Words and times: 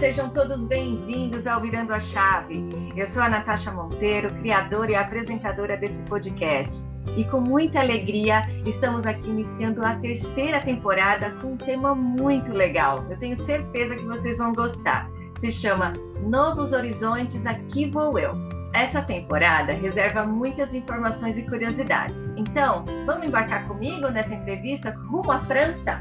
sejam 0.00 0.30
todos 0.30 0.64
bem-vindos 0.64 1.46
ao 1.46 1.60
Virando 1.60 1.92
a 1.92 2.00
Chave. 2.00 2.64
Eu 2.96 3.06
sou 3.06 3.22
a 3.22 3.28
Natasha 3.28 3.70
Monteiro, 3.70 4.32
criadora 4.36 4.92
e 4.92 4.94
apresentadora 4.94 5.76
desse 5.76 6.02
podcast. 6.04 6.82
E 7.18 7.24
com 7.24 7.38
muita 7.38 7.80
alegria, 7.80 8.48
estamos 8.64 9.04
aqui 9.04 9.28
iniciando 9.28 9.84
a 9.84 9.96
terceira 9.96 10.58
temporada 10.62 11.28
com 11.42 11.48
um 11.48 11.56
tema 11.58 11.94
muito 11.94 12.50
legal. 12.50 13.04
Eu 13.10 13.18
tenho 13.18 13.36
certeza 13.36 13.94
que 13.94 14.04
vocês 14.04 14.38
vão 14.38 14.54
gostar. 14.54 15.06
Se 15.38 15.50
chama 15.50 15.92
Novos 16.22 16.72
Horizontes, 16.72 17.44
Aqui 17.44 17.90
Vou 17.90 18.18
Eu. 18.18 18.32
Essa 18.72 19.02
temporada 19.02 19.74
reserva 19.74 20.24
muitas 20.24 20.72
informações 20.72 21.36
e 21.36 21.42
curiosidades. 21.42 22.32
Então, 22.38 22.86
vamos 23.04 23.26
embarcar 23.26 23.68
comigo 23.68 24.08
nessa 24.08 24.32
entrevista 24.32 24.98
rumo 25.10 25.30
à 25.30 25.40
França? 25.40 26.00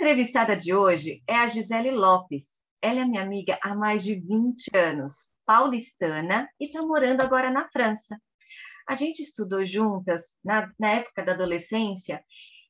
Entrevistada 0.00 0.56
de 0.56 0.74
hoje 0.74 1.22
é 1.28 1.36
a 1.36 1.46
Gisele 1.46 1.90
Lopes. 1.90 2.62
Ela 2.80 3.00
é 3.00 3.04
minha 3.04 3.22
amiga 3.22 3.58
há 3.62 3.74
mais 3.74 4.02
de 4.02 4.14
20 4.14 4.74
anos, 4.74 5.12
paulistana 5.44 6.48
e 6.58 6.64
está 6.64 6.80
morando 6.80 7.20
agora 7.20 7.50
na 7.50 7.68
França. 7.68 8.18
A 8.88 8.94
gente 8.94 9.20
estudou 9.20 9.62
juntas 9.66 10.34
na, 10.42 10.72
na 10.78 10.88
época 10.92 11.22
da 11.22 11.32
adolescência 11.32 12.24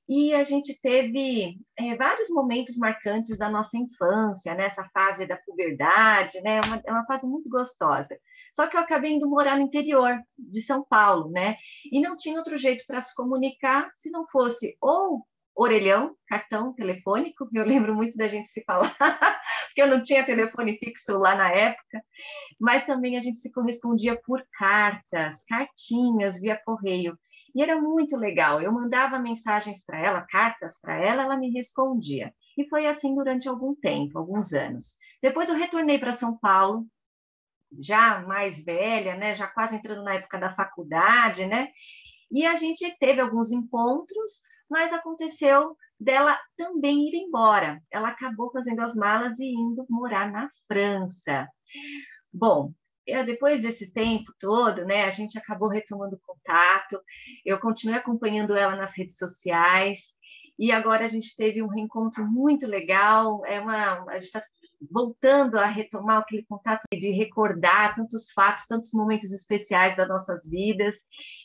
e 0.08 0.34
a 0.34 0.42
gente 0.42 0.76
teve 0.82 1.56
é, 1.78 1.94
vários 1.94 2.28
momentos 2.30 2.76
marcantes 2.76 3.38
da 3.38 3.48
nossa 3.48 3.78
infância, 3.78 4.52
nessa 4.56 4.82
né? 4.82 4.88
fase 4.92 5.24
da 5.24 5.36
puberdade, 5.36 6.40
né? 6.40 6.60
Uma, 6.64 6.82
é 6.84 6.90
uma 6.90 7.06
fase 7.06 7.28
muito 7.28 7.48
gostosa. 7.48 8.18
Só 8.52 8.66
que 8.66 8.76
eu 8.76 8.80
acabei 8.80 9.12
indo 9.12 9.30
morar 9.30 9.56
no 9.56 9.62
interior 9.62 10.20
de 10.36 10.60
São 10.62 10.84
Paulo, 10.84 11.30
né? 11.30 11.54
E 11.92 12.00
não 12.00 12.16
tinha 12.16 12.38
outro 12.38 12.56
jeito 12.56 12.84
para 12.88 13.00
se 13.00 13.14
comunicar 13.14 13.88
se 13.94 14.10
não 14.10 14.26
fosse 14.26 14.76
ou 14.80 15.24
orelhão, 15.54 16.14
cartão 16.26 16.72
telefônico, 16.72 17.48
eu 17.52 17.64
lembro 17.64 17.94
muito 17.94 18.16
da 18.16 18.26
gente 18.26 18.48
se 18.48 18.62
falar, 18.64 18.96
porque 19.66 19.82
eu 19.82 19.88
não 19.88 20.00
tinha 20.00 20.24
telefone 20.24 20.78
fixo 20.78 21.16
lá 21.18 21.34
na 21.34 21.50
época, 21.50 22.02
mas 22.58 22.84
também 22.84 23.16
a 23.16 23.20
gente 23.20 23.38
se 23.38 23.52
correspondia 23.52 24.16
por 24.24 24.44
cartas, 24.52 25.42
cartinhas 25.48 26.40
via 26.40 26.60
correio. 26.64 27.18
E 27.54 27.62
era 27.62 27.80
muito 27.80 28.16
legal. 28.16 28.60
Eu 28.60 28.72
mandava 28.72 29.18
mensagens 29.18 29.84
para 29.84 29.98
ela, 29.98 30.26
cartas 30.28 30.78
para 30.80 30.96
ela, 30.96 31.24
ela 31.24 31.36
me 31.36 31.50
respondia. 31.50 32.32
E 32.56 32.68
foi 32.68 32.86
assim 32.86 33.14
durante 33.14 33.48
algum 33.48 33.74
tempo, 33.74 34.18
alguns 34.18 34.52
anos. 34.52 34.94
Depois 35.20 35.48
eu 35.48 35.56
retornei 35.56 35.98
para 35.98 36.12
São 36.12 36.38
Paulo, 36.38 36.86
já 37.78 38.20
mais 38.22 38.64
velha, 38.64 39.16
né, 39.16 39.34
já 39.34 39.46
quase 39.46 39.76
entrando 39.76 40.02
na 40.02 40.14
época 40.14 40.38
da 40.38 40.54
faculdade, 40.54 41.46
né? 41.46 41.68
E 42.30 42.46
a 42.46 42.54
gente 42.54 42.96
teve 42.98 43.20
alguns 43.20 43.50
encontros, 43.50 44.40
mas 44.70 44.92
aconteceu 44.92 45.76
dela 45.98 46.38
também 46.56 47.08
ir 47.08 47.14
embora. 47.14 47.82
Ela 47.90 48.08
acabou 48.08 48.50
fazendo 48.52 48.80
as 48.80 48.94
malas 48.94 49.38
e 49.38 49.46
indo 49.46 49.84
morar 49.88 50.30
na 50.30 50.48
França. 50.66 51.48
Bom, 52.32 52.72
depois 53.26 53.62
desse 53.62 53.92
tempo 53.92 54.32
todo, 54.38 54.84
né, 54.84 55.04
a 55.04 55.10
gente 55.10 55.36
acabou 55.36 55.68
retomando 55.68 56.20
contato. 56.24 57.00
Eu 57.44 57.58
continuei 57.58 57.98
acompanhando 57.98 58.56
ela 58.56 58.76
nas 58.76 58.96
redes 58.96 59.16
sociais 59.16 59.98
e 60.58 60.70
agora 60.70 61.04
a 61.04 61.08
gente 61.08 61.34
teve 61.36 61.62
um 61.62 61.68
reencontro 61.68 62.24
muito 62.26 62.66
legal. 62.66 63.44
É 63.46 63.60
uma, 63.60 64.04
a 64.08 64.18
gente 64.18 64.26
está 64.26 64.42
voltando 64.90 65.58
a 65.58 65.66
retomar 65.66 66.18
aquele 66.18 66.44
contato 66.44 66.84
de 66.92 67.10
recordar 67.10 67.94
tantos 67.94 68.30
fatos, 68.32 68.66
tantos 68.66 68.92
momentos 68.92 69.32
especiais 69.32 69.96
das 69.96 70.08
nossas 70.08 70.48
vidas, 70.48 70.96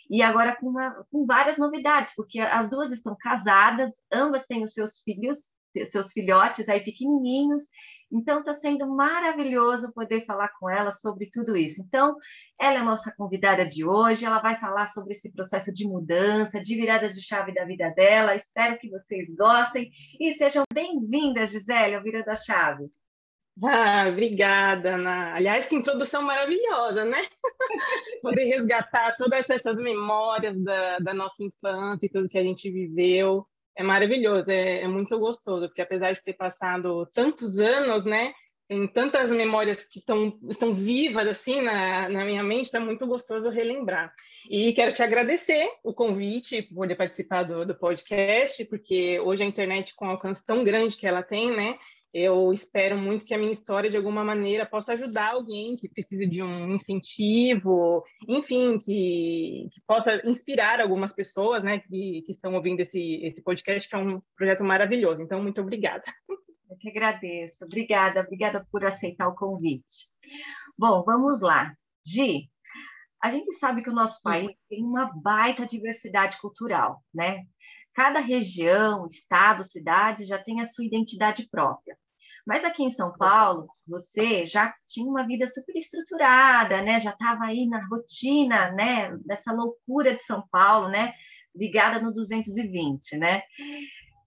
e 0.09 0.21
agora 0.21 0.55
com, 0.55 0.67
uma, 0.67 1.05
com 1.11 1.25
várias 1.25 1.57
novidades, 1.57 2.13
porque 2.15 2.39
as 2.39 2.69
duas 2.69 2.91
estão 2.91 3.15
casadas, 3.19 3.91
ambas 4.11 4.45
têm 4.45 4.63
os 4.63 4.73
seus 4.73 4.99
filhos, 4.99 5.51
seus 5.85 6.11
filhotes 6.11 6.69
aí 6.69 6.81
pequenininhos, 6.81 7.63
então 8.11 8.39
está 8.39 8.53
sendo 8.53 8.87
maravilhoso 8.87 9.91
poder 9.91 10.25
falar 10.25 10.49
com 10.59 10.69
ela 10.69 10.91
sobre 10.91 11.29
tudo 11.31 11.57
isso. 11.57 11.81
Então, 11.81 12.15
ela 12.59 12.79
é 12.79 12.81
nossa 12.81 13.11
convidada 13.11 13.65
de 13.65 13.83
hoje, 13.83 14.25
ela 14.25 14.39
vai 14.39 14.57
falar 14.59 14.85
sobre 14.85 15.13
esse 15.13 15.33
processo 15.33 15.73
de 15.73 15.87
mudança, 15.87 16.61
de 16.61 16.75
viradas 16.75 17.15
de 17.15 17.21
chave 17.21 17.53
da 17.53 17.65
vida 17.65 17.89
dela. 17.89 18.35
Espero 18.35 18.77
que 18.77 18.89
vocês 18.89 19.33
gostem 19.35 19.91
e 20.19 20.33
sejam 20.35 20.63
bem-vindas, 20.71 21.49
Gisele, 21.49 21.95
ao 21.95 22.03
Virando 22.03 22.29
a 22.29 22.35
Chave. 22.35 22.85
Ah, 23.63 24.07
obrigada, 24.09 24.95
Ana. 24.95 25.33
Aliás, 25.33 25.65
que 25.65 25.75
introdução 25.75 26.21
maravilhosa, 26.21 27.05
né? 27.05 27.21
Poder 28.21 28.43
resgatar 28.43 29.15
todas 29.15 29.49
essas 29.49 29.75
memórias 29.77 30.61
da, 30.61 30.99
da, 30.99 31.13
nossa 31.13 31.41
infância 31.41 32.05
e 32.05 32.09
tudo 32.09 32.27
que 32.27 32.37
a 32.37 32.43
gente 32.43 32.69
viveu. 32.69 33.47
É 33.77 33.83
maravilhoso, 33.83 34.51
é, 34.51 34.81
é, 34.81 34.87
muito 34.87 35.17
gostoso, 35.17 35.67
porque 35.67 35.81
apesar 35.81 36.13
de 36.13 36.23
ter 36.23 36.33
passado 36.33 37.05
tantos 37.13 37.57
anos, 37.59 38.03
né? 38.03 38.33
Tem 38.67 38.87
tantas 38.87 39.29
memórias 39.29 39.85
que 39.85 39.99
estão, 39.99 40.37
estão 40.49 40.73
vivas 40.73 41.27
assim 41.27 41.61
na, 41.61 42.09
na 42.09 42.25
minha 42.25 42.41
mente, 42.41 42.63
está 42.63 42.79
muito 42.79 43.05
gostoso 43.05 43.47
relembrar. 43.49 44.11
E 44.49 44.73
quero 44.73 44.91
te 44.91 45.03
agradecer 45.03 45.69
o 45.83 45.93
convite 45.93 46.63
por 46.63 46.75
poder 46.75 46.95
participar 46.95 47.43
do, 47.43 47.63
do 47.63 47.75
podcast, 47.75 48.65
porque 48.65 49.19
hoje 49.19 49.43
a 49.43 49.45
internet, 49.45 49.93
com 49.95 50.09
alcance 50.09 50.43
tão 50.43 50.63
grande 50.63 50.97
que 50.97 51.07
ela 51.07 51.21
tem, 51.21 51.55
né? 51.55 51.77
Eu 52.17 52.53
espero 52.53 52.97
muito 52.97 53.25
que 53.25 53.33
a 53.33 53.37
minha 53.37 53.51
história, 53.51 53.89
de 53.89 53.97
alguma 53.97 54.23
maneira, 54.23 54.65
possa 54.65 54.93
ajudar 54.93 55.33
alguém 55.33 55.75
que 55.75 55.89
precisa 55.89 56.25
de 56.25 56.41
um 56.41 56.73
incentivo, 56.73 58.05
enfim, 58.25 58.79
que, 58.79 59.67
que 59.69 59.81
possa 59.85 60.25
inspirar 60.25 60.79
algumas 60.79 61.11
pessoas 61.11 61.61
né, 61.61 61.79
que, 61.79 62.21
que 62.25 62.31
estão 62.31 62.53
ouvindo 62.53 62.79
esse, 62.79 63.15
esse 63.21 63.43
podcast, 63.43 63.89
que 63.89 63.95
é 63.97 63.99
um 63.99 64.21
projeto 64.33 64.63
maravilhoso. 64.63 65.21
Então, 65.21 65.43
muito 65.43 65.59
obrigada. 65.59 66.05
Eu 66.69 66.77
que 66.79 66.87
agradeço. 66.87 67.65
Obrigada, 67.65 68.21
obrigada 68.21 68.65
por 68.71 68.85
aceitar 68.85 69.27
o 69.27 69.35
convite. 69.35 70.09
Bom, 70.77 71.03
vamos 71.03 71.41
lá. 71.41 71.75
Gi, 72.07 72.49
a 73.21 73.29
gente 73.29 73.51
sabe 73.55 73.83
que 73.83 73.89
o 73.89 73.93
nosso 73.93 74.21
país 74.21 74.51
tem 74.69 74.85
uma 74.85 75.11
baita 75.13 75.65
diversidade 75.65 76.39
cultural, 76.39 77.03
né? 77.13 77.43
Cada 77.93 78.21
região, 78.21 79.05
estado, 79.05 79.65
cidade 79.65 80.23
já 80.23 80.41
tem 80.41 80.61
a 80.61 80.65
sua 80.65 80.85
identidade 80.85 81.45
própria. 81.51 81.97
Mas 82.45 82.63
aqui 82.63 82.83
em 82.83 82.89
São 82.89 83.11
Paulo, 83.17 83.67
você 83.87 84.45
já 84.45 84.73
tinha 84.85 85.09
uma 85.09 85.25
vida 85.25 85.47
super 85.47 85.75
estruturada, 85.75 86.81
né? 86.83 86.99
Já 86.99 87.11
estava 87.11 87.45
aí 87.45 87.65
na 87.67 87.85
rotina, 87.87 88.71
né? 88.71 89.17
Dessa 89.25 89.51
loucura 89.51 90.15
de 90.15 90.21
São 90.21 90.47
Paulo, 90.51 90.89
né? 90.89 91.13
Ligada 91.55 91.99
no 91.99 92.13
220, 92.13 93.17
né? 93.17 93.41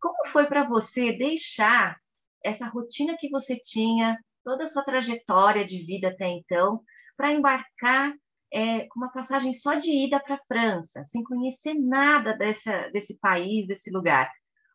Como 0.00 0.26
foi 0.26 0.46
para 0.46 0.64
você 0.64 1.12
deixar 1.12 1.96
essa 2.42 2.66
rotina 2.66 3.16
que 3.16 3.28
você 3.28 3.56
tinha, 3.56 4.18
toda 4.42 4.64
a 4.64 4.66
sua 4.66 4.82
trajetória 4.82 5.64
de 5.64 5.84
vida 5.84 6.08
até 6.08 6.26
então, 6.26 6.80
para 7.16 7.32
embarcar 7.32 8.12
é, 8.52 8.86
com 8.86 9.00
uma 9.00 9.12
passagem 9.12 9.52
só 9.52 9.74
de 9.74 9.90
ida 9.90 10.18
para 10.18 10.36
a 10.36 10.44
França, 10.48 11.04
sem 11.04 11.22
conhecer 11.22 11.74
nada 11.74 12.32
dessa, 12.32 12.88
desse 12.92 13.18
país, 13.20 13.66
desse 13.66 13.90
lugar? 13.90 14.28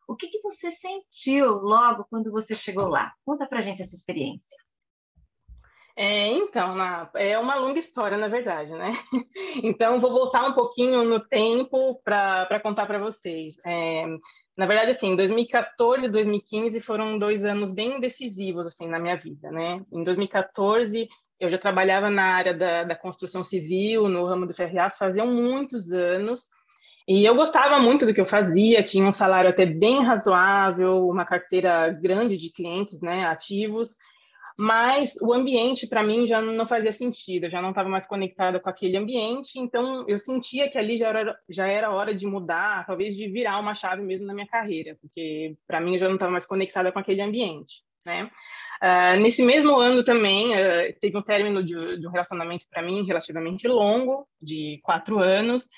O 0.08 0.16
que, 0.16 0.28
que 0.28 0.40
você 0.40 0.70
sentiu 0.70 1.54
logo 1.54 2.06
quando 2.10 2.30
você 2.30 2.54
chegou 2.54 2.88
lá? 2.88 3.12
Conta 3.24 3.46
para 3.46 3.60
gente 3.60 3.82
essa 3.82 3.94
experiência. 3.94 4.56
É, 5.96 6.26
então, 6.26 6.74
na, 6.74 7.08
é 7.14 7.38
uma 7.38 7.54
longa 7.54 7.78
história, 7.78 8.18
na 8.18 8.26
verdade, 8.26 8.72
né? 8.72 8.92
Então, 9.62 10.00
vou 10.00 10.10
voltar 10.10 10.44
um 10.44 10.52
pouquinho 10.52 11.04
no 11.04 11.20
tempo 11.20 12.00
para 12.02 12.58
contar 12.60 12.86
para 12.86 12.98
vocês. 12.98 13.54
É, 13.64 14.04
na 14.56 14.66
verdade, 14.66 14.90
assim, 14.90 15.14
2014 15.14 16.06
e 16.06 16.08
2015 16.08 16.80
foram 16.80 17.16
dois 17.16 17.44
anos 17.44 17.72
bem 17.72 18.00
decisivos, 18.00 18.66
assim, 18.66 18.88
na 18.88 18.98
minha 18.98 19.16
vida, 19.16 19.50
né? 19.52 19.80
Em 19.92 20.02
2014, 20.02 21.08
eu 21.38 21.48
já 21.48 21.58
trabalhava 21.58 22.10
na 22.10 22.24
área 22.24 22.54
da, 22.54 22.82
da 22.82 22.96
construção 22.96 23.44
civil, 23.44 24.08
no 24.08 24.24
ramo 24.24 24.46
do 24.46 24.54
ferro 24.54 24.90
faziam 24.98 25.28
muitos 25.28 25.92
anos, 25.92 26.48
e 27.06 27.24
eu 27.24 27.34
gostava 27.34 27.78
muito 27.78 28.06
do 28.06 28.14
que 28.14 28.20
eu 28.20 28.26
fazia, 28.26 28.82
tinha 28.82 29.06
um 29.06 29.12
salário 29.12 29.50
até 29.50 29.66
bem 29.66 30.02
razoável, 30.02 31.06
uma 31.06 31.24
carteira 31.24 31.90
grande 31.90 32.38
de 32.38 32.50
clientes 32.50 33.00
né, 33.02 33.26
ativos, 33.26 33.96
mas 34.58 35.14
o 35.20 35.34
ambiente 35.34 35.86
para 35.86 36.02
mim 36.02 36.26
já 36.26 36.40
não 36.40 36.66
fazia 36.66 36.92
sentido, 36.92 37.44
eu 37.44 37.50
já 37.50 37.60
não 37.60 37.70
estava 37.70 37.88
mais 37.88 38.06
conectada 38.06 38.58
com 38.58 38.70
aquele 38.70 38.96
ambiente, 38.96 39.58
então 39.58 40.04
eu 40.08 40.18
sentia 40.18 40.70
que 40.70 40.78
ali 40.78 40.96
já 40.96 41.08
era, 41.08 41.38
já 41.48 41.66
era 41.66 41.90
hora 41.90 42.14
de 42.14 42.26
mudar, 42.26 42.86
talvez 42.86 43.16
de 43.16 43.28
virar 43.28 43.58
uma 43.58 43.74
chave 43.74 44.00
mesmo 44.02 44.26
na 44.26 44.32
minha 44.32 44.46
carreira, 44.46 44.96
porque 45.00 45.56
para 45.66 45.80
mim 45.80 45.94
eu 45.94 45.98
já 45.98 46.06
não 46.06 46.14
estava 46.14 46.32
mais 46.32 46.46
conectada 46.46 46.90
com 46.90 46.98
aquele 46.98 47.20
ambiente. 47.20 47.82
Né? 48.06 48.30
Uh, 48.82 49.20
nesse 49.20 49.42
mesmo 49.42 49.76
ano 49.76 50.04
também 50.04 50.52
uh, 50.52 50.94
teve 51.00 51.16
um 51.16 51.22
término 51.22 51.64
de, 51.64 51.98
de 51.98 52.06
um 52.06 52.10
relacionamento 52.10 52.66
para 52.70 52.82
mim 52.82 53.04
relativamente 53.04 53.66
longo, 53.66 54.28
de 54.40 54.78
quatro 54.82 55.18
anos, 55.18 55.68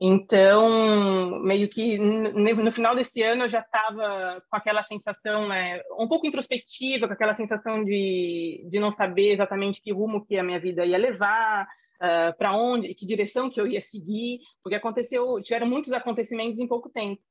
então, 0.00 1.40
meio 1.40 1.68
que 1.68 1.98
no 1.98 2.72
final 2.72 2.94
desse 2.94 3.22
ano 3.22 3.44
eu 3.44 3.48
já 3.48 3.60
estava 3.60 4.42
com 4.50 4.56
aquela 4.56 4.82
sensação, 4.82 5.46
né, 5.48 5.80
um 5.98 6.08
pouco 6.08 6.26
introspectiva, 6.26 7.06
com 7.06 7.12
aquela 7.12 7.34
sensação 7.34 7.84
de, 7.84 8.66
de 8.68 8.80
não 8.80 8.90
saber 8.90 9.32
exatamente 9.34 9.82
que 9.82 9.92
rumo 9.92 10.24
que 10.24 10.36
a 10.38 10.42
minha 10.42 10.58
vida 10.58 10.84
ia 10.84 10.96
levar, 10.96 11.64
uh, 11.64 11.68
ah, 12.00 12.34
para 12.36 12.56
onde, 12.56 12.94
que 12.94 13.06
direção 13.06 13.50
que 13.50 13.60
eu 13.60 13.66
ia 13.66 13.80
seguir, 13.80 14.40
porque 14.62 14.76
aconteceu, 14.76 15.40
tiveram 15.42 15.66
muitos 15.66 15.92
acontecimentos 15.92 16.58
em 16.58 16.66
pouco 16.66 16.88
tempo. 16.88 17.22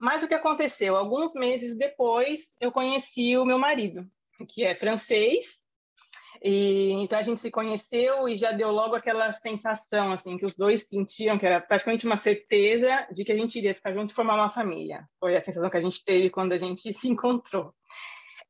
Mas 0.00 0.22
o 0.22 0.28
que 0.28 0.34
aconteceu? 0.34 0.96
Alguns 0.96 1.34
meses 1.34 1.76
depois, 1.76 2.54
eu 2.60 2.72
conheci 2.72 3.36
o 3.36 3.44
meu 3.44 3.58
marido, 3.58 4.04
que 4.48 4.64
é 4.64 4.74
francês, 4.74 5.63
e 6.42 6.90
então 6.92 7.18
a 7.18 7.22
gente 7.22 7.40
se 7.40 7.50
conheceu 7.50 8.28
e 8.28 8.36
já 8.36 8.52
deu 8.52 8.70
logo 8.70 8.94
aquela 8.94 9.32
sensação 9.32 10.12
assim 10.12 10.36
que 10.36 10.44
os 10.44 10.54
dois 10.54 10.82
sentiam 10.84 11.38
que 11.38 11.46
era 11.46 11.60
praticamente 11.60 12.06
uma 12.06 12.16
certeza 12.16 13.06
de 13.12 13.24
que 13.24 13.32
a 13.32 13.36
gente 13.36 13.58
iria 13.58 13.74
ficar 13.74 13.92
junto 13.92 14.10
e 14.10 14.14
formar 14.14 14.34
uma 14.34 14.50
família. 14.50 15.06
Foi 15.18 15.36
a 15.36 15.44
sensação 15.44 15.70
que 15.70 15.76
a 15.76 15.82
gente 15.82 16.04
teve 16.04 16.30
quando 16.30 16.52
a 16.52 16.58
gente 16.58 16.92
se 16.92 17.08
encontrou. 17.08 17.72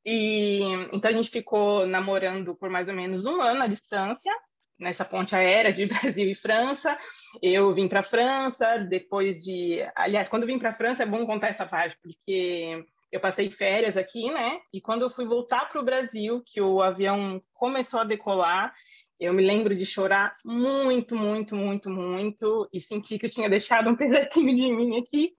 E 0.05 0.61
então 0.93 1.11
a 1.11 1.15
gente 1.15 1.31
ficou 1.31 1.87
namorando 1.87 2.55
por 2.55 2.69
mais 2.69 2.89
ou 2.89 2.95
menos 2.95 3.25
um 3.25 3.41
ano 3.41 3.63
à 3.63 3.67
distância 3.67 4.33
nessa 4.79 5.05
ponte 5.05 5.35
aérea 5.35 5.73
de 5.73 5.87
Brasil 5.87 6.31
e 6.31 6.35
França. 6.35 6.97
Eu 7.43 7.73
vim 7.75 7.89
para 7.89 8.03
França 8.03 8.79
depois 8.79 9.43
de, 9.43 9.81
aliás, 9.95 10.29
quando 10.29 10.47
vim 10.47 10.59
para 10.59 10.75
França 10.75 11.03
é 11.03 11.07
bom 11.07 11.25
contar 11.27 11.49
essa 11.49 11.67
parte 11.67 11.97
porque 12.03 12.85
eu 13.15 13.21
passei 13.21 13.49
férias 13.49 13.97
aqui, 13.97 14.29
né? 14.29 14.61
E 14.73 14.81
quando 14.81 15.03
eu 15.03 15.09
fui 15.09 15.25
voltar 15.25 15.69
para 15.69 15.81
o 15.81 15.85
Brasil, 15.85 16.43
que 16.45 16.61
o 16.61 16.83
avião 16.83 17.41
começou 17.53 18.01
a 18.01 18.05
decolar, 18.05 18.75
eu 19.21 19.33
me 19.33 19.47
lembro 19.47 19.73
de 19.73 19.87
chorar 19.87 20.35
muito, 20.45 21.15
muito, 21.15 21.55
muito, 21.55 21.89
muito 21.89 22.69
e 22.73 22.81
sentir 22.81 23.21
que 23.21 23.27
eu 23.27 23.31
tinha 23.31 23.49
deixado 23.49 23.89
um 23.89 23.95
pedacinho 23.97 24.53
de 24.57 24.73
mim 24.73 24.99
aqui. 24.99 25.31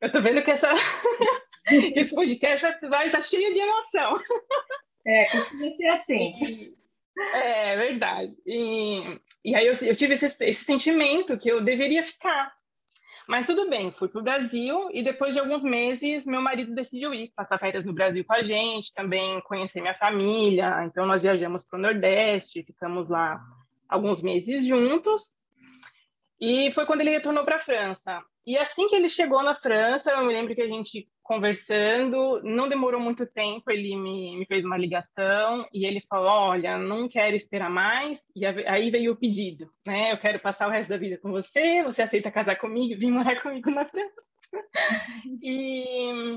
Eu 0.00 0.10
tô 0.10 0.20
vendo 0.20 0.42
que 0.42 0.50
essa 0.50 0.68
esse 1.94 2.12
podcast 2.12 2.66
vai 2.88 3.06
estar 3.06 3.18
tá 3.18 3.24
cheio 3.24 3.54
de 3.54 3.60
emoção. 3.60 4.20
É, 5.06 5.26
costuma 5.26 5.70
ser 5.76 5.86
assim. 5.94 6.74
É 7.34 7.76
verdade. 7.76 8.36
E, 8.44 9.20
e 9.44 9.54
aí 9.54 9.64
eu, 9.64 9.74
eu 9.82 9.94
tive 9.94 10.14
esse, 10.14 10.26
esse 10.44 10.64
sentimento 10.64 11.38
que 11.38 11.52
eu 11.52 11.62
deveria 11.62 12.02
ficar, 12.02 12.52
mas 13.30 13.46
tudo 13.46 13.70
bem, 13.70 13.92
fui 13.92 14.08
para 14.08 14.20
o 14.20 14.24
Brasil 14.24 14.90
e 14.92 15.04
depois 15.04 15.32
de 15.32 15.38
alguns 15.38 15.62
meses 15.62 16.26
meu 16.26 16.42
marido 16.42 16.74
decidiu 16.74 17.14
ir 17.14 17.32
passar 17.36 17.60
férias 17.60 17.84
no 17.84 17.92
Brasil 17.92 18.24
com 18.24 18.32
a 18.32 18.42
gente, 18.42 18.92
também 18.92 19.40
conhecer 19.42 19.80
minha 19.80 19.94
família. 19.94 20.84
Então 20.84 21.06
nós 21.06 21.22
viajamos 21.22 21.62
para 21.62 21.78
o 21.78 21.80
Nordeste, 21.80 22.64
ficamos 22.64 23.08
lá 23.08 23.40
alguns 23.88 24.20
meses 24.20 24.66
juntos. 24.66 25.30
E 26.40 26.72
foi 26.72 26.84
quando 26.84 27.02
ele 27.02 27.10
retornou 27.10 27.44
para 27.44 27.54
a 27.54 27.60
França. 27.60 28.20
E 28.46 28.56
assim 28.56 28.88
que 28.88 28.96
ele 28.96 29.08
chegou 29.08 29.42
na 29.42 29.54
França, 29.54 30.10
eu 30.12 30.24
me 30.24 30.32
lembro 30.32 30.54
que 30.54 30.62
a 30.62 30.66
gente 30.66 31.08
conversando, 31.30 32.42
não 32.42 32.68
demorou 32.68 33.00
muito 33.00 33.24
tempo, 33.24 33.70
ele 33.70 33.94
me, 33.94 34.36
me 34.36 34.44
fez 34.46 34.64
uma 34.64 34.76
ligação 34.76 35.64
e 35.72 35.86
ele 35.86 36.00
falou, 36.00 36.28
olha, 36.28 36.76
não 36.76 37.08
quero 37.08 37.36
esperar 37.36 37.70
mais, 37.70 38.20
e 38.34 38.44
aí 38.44 38.90
veio 38.90 39.12
o 39.12 39.16
pedido, 39.16 39.70
né, 39.86 40.10
eu 40.10 40.18
quero 40.18 40.40
passar 40.40 40.66
o 40.66 40.72
resto 40.72 40.90
da 40.90 40.96
vida 40.96 41.18
com 41.18 41.30
você, 41.30 41.84
você 41.84 42.02
aceita 42.02 42.32
casar 42.32 42.56
comigo, 42.56 42.98
vir 42.98 43.12
morar 43.12 43.40
comigo 43.40 43.70
na 43.70 43.86
França? 43.86 44.20
e, 45.40 46.36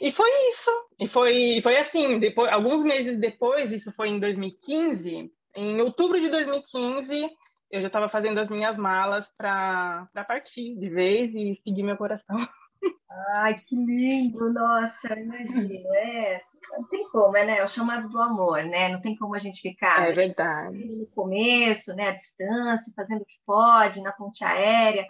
e 0.00 0.10
foi 0.10 0.30
isso, 0.48 0.70
e 0.98 1.06
foi, 1.06 1.60
foi 1.62 1.76
assim, 1.76 2.18
depois, 2.18 2.50
alguns 2.50 2.82
meses 2.82 3.18
depois, 3.18 3.70
isso 3.72 3.92
foi 3.92 4.08
em 4.08 4.18
2015, 4.18 5.30
em 5.54 5.80
outubro 5.82 6.18
de 6.18 6.30
2015, 6.30 7.28
eu 7.70 7.80
já 7.80 7.86
estava 7.86 8.08
fazendo 8.08 8.38
as 8.38 8.48
minhas 8.48 8.76
malas 8.76 9.28
para 9.28 10.08
partir 10.26 10.74
de 10.76 10.88
vez 10.88 11.32
e 11.34 11.60
seguir 11.62 11.82
meu 11.82 11.96
coração. 11.96 12.36
Ai, 13.34 13.54
que 13.54 13.76
lindo! 13.76 14.52
Nossa, 14.52 15.18
imagino. 15.18 15.94
É, 15.94 16.40
não 16.72 16.84
tem 16.88 17.08
como, 17.10 17.36
é, 17.36 17.44
né? 17.44 17.58
É 17.58 17.64
o 17.64 17.68
chamado 17.68 18.08
do 18.08 18.20
amor, 18.20 18.64
né? 18.64 18.88
Não 18.88 19.00
tem 19.00 19.16
como 19.16 19.34
a 19.34 19.38
gente 19.38 19.60
ficar 19.60 20.08
é 20.08 20.12
verdade. 20.12 20.78
no 20.96 21.06
começo, 21.06 21.94
né? 21.94 22.08
À 22.08 22.12
distância, 22.12 22.92
fazendo 22.94 23.22
o 23.22 23.26
que 23.26 23.38
pode, 23.44 24.02
na 24.02 24.12
ponte 24.12 24.44
aérea, 24.44 25.06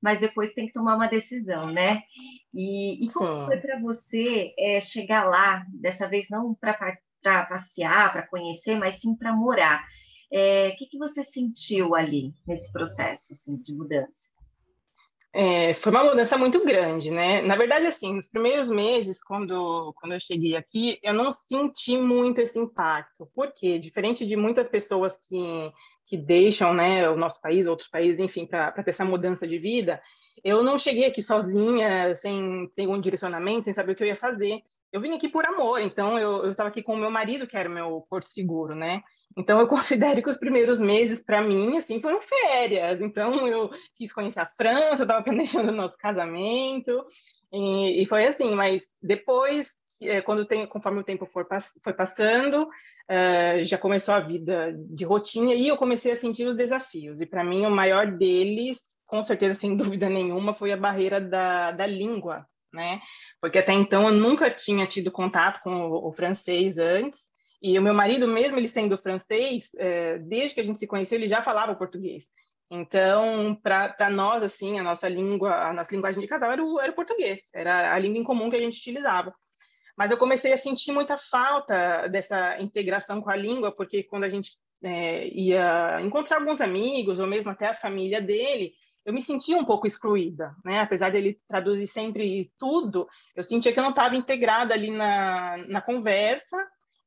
mas 0.00 0.20
depois 0.20 0.52
tem 0.52 0.66
que 0.66 0.72
tomar 0.72 0.96
uma 0.96 1.08
decisão, 1.08 1.70
né? 1.70 2.02
E, 2.52 3.04
e 3.04 3.10
como 3.10 3.40
Sim. 3.40 3.46
foi 3.46 3.56
para 3.58 3.78
você 3.80 4.54
é, 4.58 4.80
chegar 4.80 5.24
lá, 5.24 5.64
dessa 5.68 6.08
vez 6.08 6.28
não 6.30 6.54
para 6.54 6.74
passear, 7.46 8.12
para 8.12 8.26
conhecer, 8.26 8.76
mas 8.76 9.00
sim 9.00 9.14
para 9.16 9.32
morar? 9.32 9.84
O 10.32 10.36
é, 10.36 10.70
que, 10.72 10.86
que 10.86 10.98
você 10.98 11.24
sentiu 11.24 11.94
ali 11.94 12.32
nesse 12.46 12.72
processo 12.72 13.32
assim, 13.32 13.56
de 13.56 13.74
mudança? 13.74 14.30
É, 15.32 15.74
foi 15.74 15.92
uma 15.92 16.04
mudança 16.04 16.36
muito 16.36 16.64
grande, 16.64 17.10
né? 17.10 17.40
Na 17.42 17.54
verdade, 17.56 17.86
assim, 17.86 18.14
nos 18.14 18.28
primeiros 18.28 18.70
meses, 18.70 19.22
quando, 19.22 19.92
quando 19.96 20.12
eu 20.12 20.20
cheguei 20.20 20.56
aqui, 20.56 20.98
eu 21.02 21.14
não 21.14 21.30
senti 21.30 21.96
muito 21.96 22.40
esse 22.40 22.58
impacto. 22.58 23.28
Porque, 23.34 23.78
diferente 23.78 24.26
de 24.26 24.36
muitas 24.36 24.68
pessoas 24.68 25.16
que, 25.16 25.38
que 26.06 26.16
deixam 26.16 26.74
né, 26.74 27.08
o 27.08 27.16
nosso 27.16 27.40
país, 27.40 27.66
outros 27.66 27.88
países, 27.88 28.18
enfim, 28.18 28.44
para 28.44 28.72
ter 28.72 28.90
essa 28.90 29.04
mudança 29.04 29.46
de 29.46 29.56
vida, 29.58 30.00
eu 30.42 30.64
não 30.64 30.76
cheguei 30.76 31.04
aqui 31.06 31.22
sozinha, 31.22 32.14
sem 32.16 32.68
ter 32.74 32.88
um 32.88 33.00
direcionamento, 33.00 33.64
sem 33.64 33.72
saber 33.72 33.92
o 33.92 33.94
que 33.94 34.02
eu 34.02 34.08
ia 34.08 34.16
fazer. 34.16 34.62
Eu 34.92 35.00
vim 35.00 35.12
aqui 35.12 35.28
por 35.28 35.46
amor, 35.46 35.80
então 35.80 36.18
eu 36.18 36.50
estava 36.50 36.68
aqui 36.68 36.82
com 36.82 36.94
o 36.94 36.98
meu 36.98 37.10
marido, 37.10 37.46
que 37.46 37.56
era 37.56 37.68
o 37.68 37.72
meu 37.72 38.04
porto 38.10 38.26
seguro, 38.26 38.74
né? 38.74 39.00
Então, 39.36 39.60
eu 39.60 39.66
considero 39.68 40.22
que 40.22 40.30
os 40.30 40.38
primeiros 40.38 40.80
meses, 40.80 41.22
para 41.22 41.42
mim, 41.42 41.76
assim, 41.76 42.00
foram 42.00 42.20
férias. 42.20 43.00
Então, 43.00 43.46
eu 43.46 43.70
quis 43.96 44.12
conhecer 44.12 44.40
a 44.40 44.46
França, 44.46 45.02
eu 45.02 45.06
estava 45.06 45.22
planejando 45.24 45.70
o 45.70 45.74
nosso 45.74 45.96
casamento, 45.96 47.04
e, 47.52 48.02
e, 48.02 48.06
foi 48.06 48.26
assim. 48.26 48.54
Mas 48.54 48.92
depois, 49.02 49.74
é, 50.02 50.20
quando 50.20 50.46
tem, 50.46 50.66
conforme 50.66 51.00
o 51.00 51.04
tempo 51.04 51.26
for, 51.26 51.46
foi 51.82 51.92
passando, 51.92 52.64
uh, 52.64 53.62
já 53.62 53.78
começou 53.78 54.14
a 54.14 54.20
vida 54.20 54.74
de 54.88 55.04
rotina, 55.04 55.54
e 55.54 55.68
eu 55.68 55.76
comecei 55.76 56.12
a 56.12 56.16
sentir 56.16 56.46
os 56.46 56.56
desafios. 56.56 57.20
E, 57.20 57.26
para 57.26 57.44
mim, 57.44 57.66
o 57.66 57.70
maior 57.70 58.06
deles, 58.06 58.80
com 59.06 59.22
certeza, 59.22 59.58
sem 59.58 59.76
dúvida 59.76 60.08
nenhuma, 60.08 60.54
foi 60.54 60.72
a 60.72 60.76
barreira 60.76 61.20
da, 61.20 61.72
da 61.72 61.86
língua, 61.86 62.46
né? 62.72 63.00
Porque 63.40 63.58
até 63.58 63.72
então 63.72 64.08
eu 64.08 64.14
nunca 64.14 64.50
tinha 64.50 64.86
tido 64.86 65.10
contato 65.10 65.60
com 65.62 65.74
o, 65.74 66.08
o 66.08 66.12
francês 66.12 66.78
antes, 66.78 67.30
e 67.62 67.78
o 67.78 67.82
meu 67.82 67.92
marido, 67.92 68.26
mesmo 68.26 68.58
ele 68.58 68.68
sendo 68.68 68.96
francês, 68.96 69.70
é, 69.76 70.18
desde 70.18 70.54
que 70.54 70.60
a 70.60 70.64
gente 70.64 70.78
se 70.78 70.86
conheceu, 70.86 71.18
ele 71.18 71.28
já 71.28 71.42
falava 71.42 71.74
português. 71.74 72.24
Então, 72.70 73.58
para 73.62 74.08
nós, 74.10 74.42
assim, 74.42 74.78
a 74.78 74.82
nossa 74.82 75.08
língua, 75.08 75.68
a 75.68 75.72
nossa 75.72 75.94
linguagem 75.94 76.20
de 76.20 76.28
casal 76.28 76.52
era 76.52 76.64
o, 76.64 76.80
era 76.80 76.92
o 76.92 76.94
português, 76.94 77.42
era 77.52 77.92
a 77.92 77.98
língua 77.98 78.18
em 78.20 78.24
comum 78.24 78.48
que 78.48 78.56
a 78.56 78.60
gente 78.60 78.78
utilizava. 78.78 79.34
Mas 79.96 80.10
eu 80.10 80.16
comecei 80.16 80.52
a 80.52 80.56
sentir 80.56 80.92
muita 80.92 81.18
falta 81.18 82.08
dessa 82.08 82.60
integração 82.60 83.20
com 83.20 83.28
a 83.28 83.36
língua, 83.36 83.72
porque 83.72 84.04
quando 84.04 84.24
a 84.24 84.30
gente 84.30 84.52
é, 84.82 85.28
ia 85.28 86.00
encontrar 86.00 86.38
alguns 86.38 86.60
amigos, 86.60 87.18
ou 87.18 87.26
mesmo 87.26 87.50
até 87.50 87.66
a 87.66 87.74
família 87.74 88.22
dele, 88.22 88.72
eu 89.04 89.12
me 89.12 89.20
sentia 89.20 89.58
um 89.58 89.64
pouco 89.64 89.86
excluída, 89.86 90.54
né? 90.64 90.80
Apesar 90.80 91.10
de 91.10 91.18
ele 91.18 91.40
traduzir 91.48 91.86
sempre 91.86 92.50
tudo, 92.58 93.08
eu 93.34 93.42
sentia 93.42 93.72
que 93.72 93.78
eu 93.78 93.82
não 93.82 93.90
estava 93.90 94.16
integrada 94.16 94.72
ali 94.72 94.90
na, 94.90 95.56
na 95.68 95.82
conversa 95.82 96.56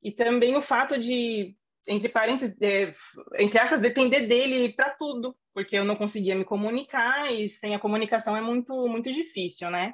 e 0.03 0.11
também 0.11 0.55
o 0.55 0.61
fato 0.61 0.97
de, 0.97 1.55
entre 1.87 2.09
parênteses, 2.09 2.55
é, 2.61 2.93
entre 3.39 3.57
aspas, 3.57 3.79
depender 3.79 4.27
dele 4.27 4.73
para 4.73 4.89
tudo, 4.89 5.35
porque 5.53 5.77
eu 5.77 5.85
não 5.85 5.95
conseguia 5.95 6.35
me 6.35 6.43
comunicar 6.43 7.31
e 7.31 7.47
sem 7.47 7.73
a 7.73 7.79
comunicação 7.79 8.35
é 8.35 8.41
muito, 8.41 8.87
muito 8.87 9.11
difícil, 9.11 9.69
né? 9.69 9.93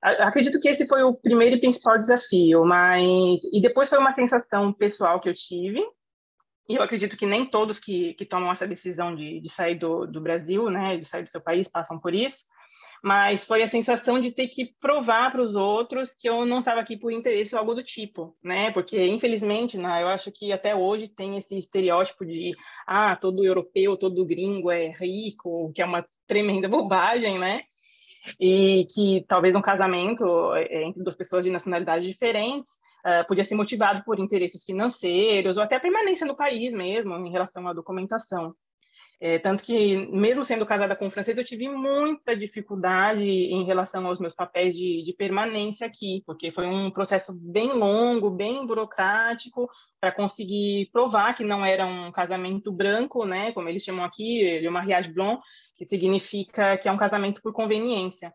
Acredito 0.00 0.60
que 0.60 0.68
esse 0.68 0.86
foi 0.86 1.02
o 1.02 1.14
primeiro 1.14 1.56
e 1.56 1.60
principal 1.60 1.98
desafio, 1.98 2.64
mas 2.64 3.42
e 3.52 3.60
depois 3.60 3.88
foi 3.88 3.98
uma 3.98 4.12
sensação 4.12 4.72
pessoal 4.72 5.20
que 5.20 5.28
eu 5.28 5.34
tive. 5.34 5.82
E 6.68 6.74
eu 6.74 6.82
acredito 6.82 7.16
que 7.16 7.26
nem 7.26 7.46
todos 7.46 7.78
que, 7.78 8.14
que 8.14 8.24
tomam 8.24 8.52
essa 8.52 8.66
decisão 8.66 9.14
de, 9.14 9.40
de 9.40 9.48
sair 9.48 9.76
do, 9.76 10.06
do 10.06 10.20
Brasil, 10.20 10.68
né, 10.70 10.96
de 10.96 11.04
sair 11.04 11.22
do 11.22 11.28
seu 11.28 11.40
país, 11.40 11.68
passam 11.68 11.98
por 11.98 12.14
isso 12.14 12.44
mas 13.02 13.44
foi 13.44 13.62
a 13.62 13.68
sensação 13.68 14.20
de 14.20 14.32
ter 14.32 14.48
que 14.48 14.74
provar 14.80 15.30
para 15.30 15.42
os 15.42 15.54
outros 15.54 16.14
que 16.14 16.28
eu 16.28 16.44
não 16.44 16.58
estava 16.58 16.80
aqui 16.80 16.96
por 16.96 17.12
interesse 17.12 17.54
ou 17.54 17.60
algo 17.60 17.74
do 17.74 17.82
tipo, 17.82 18.36
né? 18.42 18.70
Porque, 18.70 19.04
infelizmente, 19.06 19.78
né, 19.78 20.02
eu 20.02 20.08
acho 20.08 20.30
que 20.32 20.52
até 20.52 20.74
hoje 20.74 21.08
tem 21.08 21.36
esse 21.36 21.56
estereótipo 21.56 22.24
de 22.24 22.52
ah, 22.86 23.16
todo 23.16 23.44
europeu, 23.44 23.96
todo 23.96 24.24
gringo 24.24 24.70
é 24.70 24.88
rico, 24.88 25.72
que 25.74 25.82
é 25.82 25.84
uma 25.84 26.06
tremenda 26.26 26.68
bobagem, 26.68 27.38
né? 27.38 27.62
E 28.40 28.86
que 28.92 29.24
talvez 29.28 29.54
um 29.54 29.62
casamento 29.62 30.52
é, 30.54 30.82
entre 30.84 31.02
duas 31.02 31.14
pessoas 31.14 31.44
de 31.44 31.50
nacionalidades 31.50 32.08
diferentes 32.08 32.72
uh, 33.06 33.26
podia 33.28 33.44
ser 33.44 33.54
motivado 33.54 34.02
por 34.04 34.18
interesses 34.18 34.64
financeiros 34.64 35.56
ou 35.56 35.62
até 35.62 35.78
permanência 35.78 36.26
no 36.26 36.36
país 36.36 36.74
mesmo, 36.74 37.14
em 37.14 37.30
relação 37.30 37.68
à 37.68 37.72
documentação. 37.72 38.52
É, 39.18 39.38
tanto 39.38 39.64
que, 39.64 39.96
mesmo 40.12 40.44
sendo 40.44 40.66
casada 40.66 40.94
com 40.94 41.06
um 41.06 41.10
francês, 41.10 41.38
eu 41.38 41.44
tive 41.44 41.68
muita 41.70 42.36
dificuldade 42.36 43.24
em 43.24 43.64
relação 43.64 44.06
aos 44.06 44.18
meus 44.18 44.34
papéis 44.34 44.76
de, 44.76 45.02
de 45.02 45.14
permanência 45.14 45.86
aqui, 45.86 46.22
porque 46.26 46.50
foi 46.50 46.66
um 46.66 46.90
processo 46.90 47.32
bem 47.34 47.72
longo, 47.72 48.28
bem 48.28 48.66
burocrático, 48.66 49.70
para 49.98 50.12
conseguir 50.12 50.90
provar 50.92 51.34
que 51.34 51.44
não 51.44 51.64
era 51.64 51.86
um 51.86 52.12
casamento 52.12 52.70
branco, 52.70 53.24
né, 53.24 53.52
como 53.52 53.70
eles 53.70 53.82
chamam 53.82 54.04
aqui, 54.04 54.60
le 54.60 54.68
mariage 54.68 55.10
blanc, 55.10 55.40
que 55.74 55.86
significa 55.86 56.76
que 56.76 56.86
é 56.86 56.92
um 56.92 56.98
casamento 56.98 57.40
por 57.40 57.54
conveniência. 57.54 58.34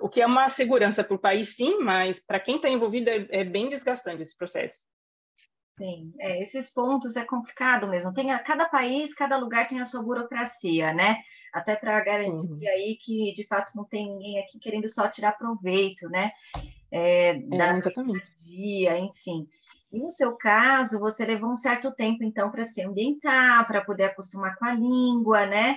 O 0.00 0.08
que 0.08 0.22
é 0.22 0.26
uma 0.26 0.48
segurança 0.48 1.02
para 1.02 1.16
o 1.16 1.18
país, 1.18 1.56
sim, 1.56 1.80
mas 1.80 2.24
para 2.24 2.38
quem 2.38 2.56
está 2.56 2.68
envolvido 2.68 3.10
é, 3.10 3.26
é 3.30 3.44
bem 3.44 3.68
desgastante 3.68 4.22
esse 4.22 4.36
processo. 4.36 4.84
Sim, 5.76 6.14
é, 6.20 6.40
esses 6.40 6.70
pontos 6.70 7.16
é 7.16 7.24
complicado 7.24 7.88
mesmo. 7.88 8.14
Tem 8.14 8.30
a, 8.30 8.38
cada 8.38 8.68
país, 8.68 9.12
cada 9.12 9.36
lugar 9.36 9.66
tem 9.66 9.80
a 9.80 9.84
sua 9.84 10.02
burocracia, 10.02 10.92
né? 10.94 11.16
Até 11.52 11.74
para 11.74 12.00
garantir 12.00 12.46
Sim. 12.46 12.68
aí 12.68 12.96
que 13.00 13.32
de 13.32 13.46
fato 13.46 13.72
não 13.76 13.84
tem 13.84 14.08
ninguém 14.08 14.40
aqui 14.40 14.58
querendo 14.58 14.88
só 14.88 15.08
tirar 15.08 15.32
proveito, 15.32 16.08
né? 16.08 16.30
É, 16.92 17.30
é 17.30 17.40
da 17.40 17.78
dia, 18.44 18.98
enfim. 18.98 19.48
E 19.92 19.98
no 19.98 20.10
seu 20.10 20.36
caso, 20.36 20.98
você 20.98 21.24
levou 21.24 21.50
um 21.50 21.56
certo 21.56 21.92
tempo 21.94 22.22
então 22.22 22.50
para 22.50 22.64
se 22.64 22.82
ambientar, 22.82 23.66
para 23.66 23.84
poder 23.84 24.04
acostumar 24.04 24.56
com 24.56 24.64
a 24.64 24.74
língua, 24.74 25.46
né? 25.46 25.76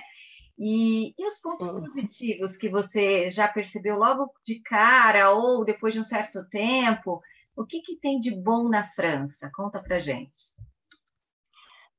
E, 0.58 1.14
e 1.16 1.26
os 1.26 1.38
pontos 1.38 1.68
Sim. 1.68 1.80
positivos 1.80 2.56
que 2.56 2.68
você 2.68 3.30
já 3.30 3.46
percebeu 3.46 3.96
logo 3.96 4.32
de 4.44 4.60
cara 4.60 5.30
ou 5.30 5.64
depois 5.64 5.94
de 5.94 6.00
um 6.00 6.04
certo 6.04 6.44
tempo? 6.48 7.20
O 7.58 7.66
que, 7.66 7.80
que 7.80 7.96
tem 7.96 8.20
de 8.20 8.30
bom 8.30 8.68
na 8.68 8.84
França? 8.84 9.50
Conta 9.52 9.82
para 9.82 9.98
gente. 9.98 10.36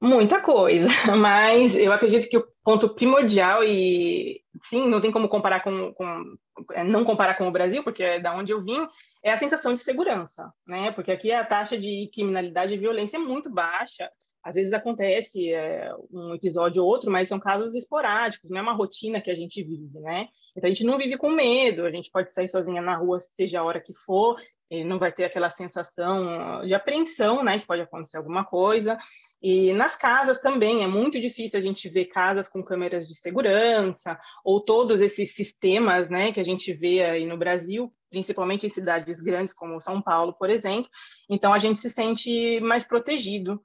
Muita 0.02 0.40
coisa, 0.40 0.88
mas 1.18 1.76
eu 1.76 1.92
acredito 1.92 2.30
que 2.30 2.38
o 2.38 2.48
ponto 2.64 2.88
primordial 2.96 3.62
e 3.66 4.42
sim, 4.62 4.88
não 4.88 5.02
tem 5.02 5.12
como 5.12 5.28
comparar 5.28 5.62
com, 5.62 5.94
com 5.94 6.38
é, 6.72 6.86
não 6.86 7.04
comparar 7.04 7.34
com 7.34 7.46
o 7.46 7.52
Brasil, 7.52 7.84
porque 7.84 8.02
é 8.02 8.20
da 8.22 8.34
onde 8.34 8.54
eu 8.54 8.64
vim, 8.64 8.88
é 9.22 9.34
a 9.34 9.38
sensação 9.38 9.74
de 9.74 9.80
segurança, 9.82 10.50
né? 10.66 10.92
Porque 10.96 11.12
aqui 11.12 11.30
a 11.30 11.44
taxa 11.44 11.78
de 11.78 12.10
criminalidade 12.14 12.74
e 12.74 12.78
violência 12.78 13.18
é 13.18 13.20
muito 13.20 13.50
baixa. 13.50 14.10
Às 14.42 14.56
vezes 14.56 14.72
acontece 14.72 15.52
é, 15.52 15.92
um 16.10 16.34
episódio 16.34 16.82
ou 16.82 16.90
outro, 16.90 17.12
mas 17.12 17.28
são 17.28 17.38
casos 17.38 17.76
esporádicos, 17.76 18.50
não 18.50 18.60
é 18.60 18.62
uma 18.62 18.74
rotina 18.74 19.20
que 19.20 19.30
a 19.30 19.36
gente 19.36 19.62
vive, 19.62 20.00
né? 20.00 20.30
Então 20.56 20.70
a 20.70 20.74
gente 20.74 20.86
não 20.86 20.98
vive 20.98 21.18
com 21.18 21.30
medo, 21.30 21.86
a 21.86 21.92
gente 21.92 22.10
pode 22.10 22.32
sair 22.32 22.48
sozinha 22.48 22.82
na 22.82 22.96
rua, 22.96 23.20
seja 23.20 23.60
a 23.60 23.64
hora 23.66 23.82
que 23.82 23.94
for, 23.94 24.38
ele 24.70 24.84
não 24.84 25.00
vai 25.00 25.12
ter 25.12 25.26
aquela 25.26 25.50
sensação 25.50 26.66
de 26.66 26.74
apreensão, 26.74 27.44
né, 27.44 27.58
que 27.58 27.66
pode 27.66 27.82
acontecer 27.82 28.18
alguma 28.18 28.46
coisa. 28.46 28.98
E 29.42 29.74
nas 29.74 29.96
casas 29.96 30.40
também 30.40 30.84
é 30.84 30.88
muito 30.88 31.20
difícil 31.20 31.58
a 31.58 31.62
gente 31.62 31.90
ver 31.90 32.06
casas 32.06 32.48
com 32.48 32.64
câmeras 32.64 33.08
de 33.08 33.16
segurança 33.16 34.20
ou 34.44 34.64
todos 34.64 35.02
esses 35.02 35.34
sistemas, 35.34 36.10
né, 36.10 36.32
que 36.32 36.40
a 36.40 36.46
gente 36.46 36.72
vê 36.74 37.04
aí 37.04 37.26
no 37.26 37.38
Brasil, 37.38 37.92
principalmente 38.10 38.66
em 38.66 38.70
cidades 38.70 39.22
grandes 39.22 39.54
como 39.54 39.82
São 39.82 40.02
Paulo, 40.02 40.34
por 40.34 40.50
exemplo. 40.50 40.90
Então 41.30 41.54
a 41.54 41.58
gente 41.58 41.80
se 41.80 41.90
sente 41.90 42.60
mais 42.60 42.84
protegido. 42.84 43.62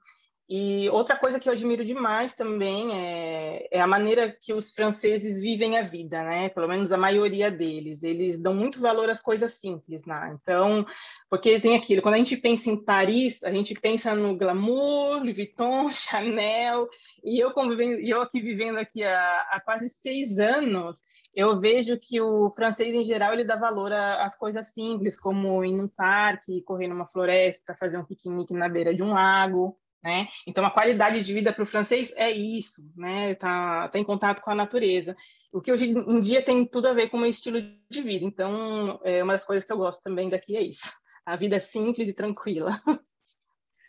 E 0.47 0.87
outra 0.89 1.17
coisa 1.17 1.39
que 1.39 1.49
eu 1.49 1.53
admiro 1.53 1.83
demais 1.83 2.33
também 2.33 2.93
é, 2.93 3.67
é, 3.71 3.81
a 3.81 3.87
maneira 3.87 4.31
que 4.31 4.53
os 4.53 4.69
franceses 4.69 5.41
vivem 5.41 5.75
a 5.75 5.81
vida, 5.81 6.23
né? 6.23 6.49
Pelo 6.49 6.67
menos 6.67 6.91
a 6.91 6.97
maioria 6.97 7.49
deles. 7.49 8.03
Eles 8.03 8.37
dão 8.37 8.53
muito 8.53 8.79
valor 8.79 9.09
às 9.09 9.19
coisas 9.19 9.53
simples, 9.53 10.05
né? 10.05 10.37
Então, 10.39 10.85
porque 11.31 11.59
tem 11.59 11.75
aquilo, 11.75 12.03
quando 12.03 12.13
a 12.13 12.19
gente 12.19 12.37
pensa 12.37 12.69
em 12.69 12.77
Paris, 12.77 13.43
a 13.43 13.51
gente 13.51 13.73
pensa 13.73 14.13
no 14.13 14.37
glamour, 14.37 15.17
Louis 15.17 15.35
Vuitton, 15.35 15.89
Chanel, 15.91 16.87
e 17.23 17.39
eu, 17.39 17.51
convivendo, 17.51 17.99
eu 18.01 18.21
aqui 18.21 18.39
vivendo 18.39 18.77
aqui 18.77 19.03
há, 19.03 19.47
há 19.49 19.59
quase 19.59 19.89
seis 19.89 20.39
anos, 20.39 21.01
eu 21.33 21.59
vejo 21.59 21.97
que 21.99 22.21
o 22.21 22.51
francês, 22.51 22.93
em 22.93 23.03
geral, 23.03 23.33
ele 23.33 23.43
dá 23.43 23.55
valor 23.55 23.91
às 23.91 24.37
coisas 24.37 24.67
simples, 24.67 25.19
como 25.19 25.65
ir 25.65 25.73
num 25.73 25.87
parque, 25.87 26.61
correr 26.61 26.87
numa 26.87 27.07
floresta, 27.07 27.75
fazer 27.75 27.97
um 27.97 28.05
piquenique 28.05 28.53
na 28.53 28.69
beira 28.69 28.93
de 28.93 29.01
um 29.01 29.11
lago, 29.11 29.75
né? 30.05 30.27
Então, 30.45 30.63
a 30.63 30.69
qualidade 30.69 31.23
de 31.23 31.33
vida 31.33 31.51
para 31.51 31.63
o 31.63 31.65
francês 31.65 32.13
é 32.15 32.29
isso, 32.29 32.87
né? 32.95 33.33
Tá, 33.33 33.89
tá 33.89 33.97
em 33.97 34.03
contato 34.03 34.39
com 34.39 34.51
a 34.51 34.55
natureza. 34.55 35.17
O 35.51 35.59
que 35.59 35.71
hoje 35.71 35.89
em 35.89 36.19
dia 36.19 36.43
tem 36.43 36.63
tudo 36.63 36.87
a 36.87 36.93
ver 36.93 37.09
com 37.09 37.17
o 37.17 37.19
meu 37.19 37.29
estilo 37.29 37.59
de 37.89 38.01
vida. 38.03 38.23
Então, 38.23 38.99
é 39.03 39.23
uma 39.23 39.33
das 39.33 39.43
coisas 39.43 39.65
que 39.65 39.73
eu 39.73 39.77
gosto 39.77 40.03
também 40.03 40.29
daqui 40.29 40.55
é 40.55 40.61
isso. 40.61 40.87
A 41.25 41.35
vida 41.35 41.59
simples 41.59 42.07
e 42.07 42.13
tranquila. 42.13 42.79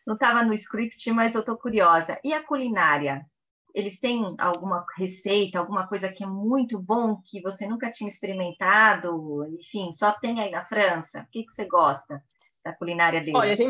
Não 0.07 0.15
estava 0.15 0.43
no 0.43 0.55
script, 0.55 1.13
mas 1.13 1.35
eu 1.35 1.41
estou 1.41 1.59
curiosa. 1.59 2.19
E 2.25 2.33
a 2.33 2.43
culinária? 2.43 3.27
Eles 3.75 4.01
têm 4.01 4.25
alguma 4.39 4.87
receita, 4.97 5.59
alguma 5.59 5.87
coisa 5.87 6.09
que 6.11 6.25
é 6.25 6.27
muito 6.27 6.81
bom 6.81 7.21
que 7.27 7.43
você 7.43 7.67
nunca 7.67 7.91
tinha 7.91 8.09
experimentado? 8.09 9.47
Enfim, 9.61 9.93
só 9.93 10.13
tem 10.13 10.41
aí 10.41 10.51
na 10.51 10.65
França? 10.65 11.21
O 11.21 11.31
que, 11.31 11.45
que 11.45 11.53
você 11.53 11.67
gosta 11.67 12.25
da 12.65 12.73
culinária 12.73 13.21
deles? 13.21 13.35
Olha, 13.35 13.55
tem, 13.55 13.69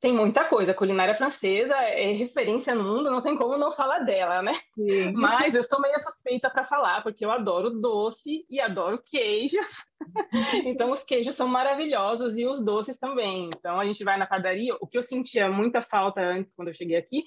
tem 0.00 0.14
muita 0.14 0.44
coisa. 0.44 0.72
A 0.72 0.74
culinária 0.74 1.14
francesa 1.14 1.74
é 1.74 2.12
referência 2.12 2.74
no 2.74 2.82
mundo, 2.82 3.10
não 3.10 3.20
tem 3.20 3.36
como 3.36 3.58
não 3.58 3.72
falar 3.72 4.00
dela, 4.00 4.40
né? 4.42 4.54
Sim. 4.74 5.12
Mas 5.12 5.54
eu 5.54 5.62
sou 5.62 5.80
meio 5.80 6.00
suspeita 6.00 6.48
para 6.48 6.64
falar, 6.64 7.02
porque 7.02 7.24
eu 7.24 7.30
adoro 7.30 7.70
doce 7.70 8.46
e 8.48 8.60
adoro 8.60 9.02
queijos. 9.04 9.84
então, 10.64 10.90
os 10.90 11.04
queijos 11.04 11.34
são 11.34 11.46
maravilhosos 11.46 12.38
e 12.38 12.46
os 12.46 12.64
doces 12.64 12.96
também. 12.96 13.50
Então, 13.54 13.78
a 13.78 13.84
gente 13.84 14.02
vai 14.02 14.18
na 14.18 14.26
padaria. 14.26 14.74
O 14.80 14.86
que 14.86 14.96
eu 14.96 15.02
sentia 15.02 15.50
muita 15.50 15.82
falta 15.82 16.20
antes, 16.22 16.54
quando 16.54 16.68
eu 16.68 16.74
cheguei 16.74 16.96
aqui, 16.96 17.24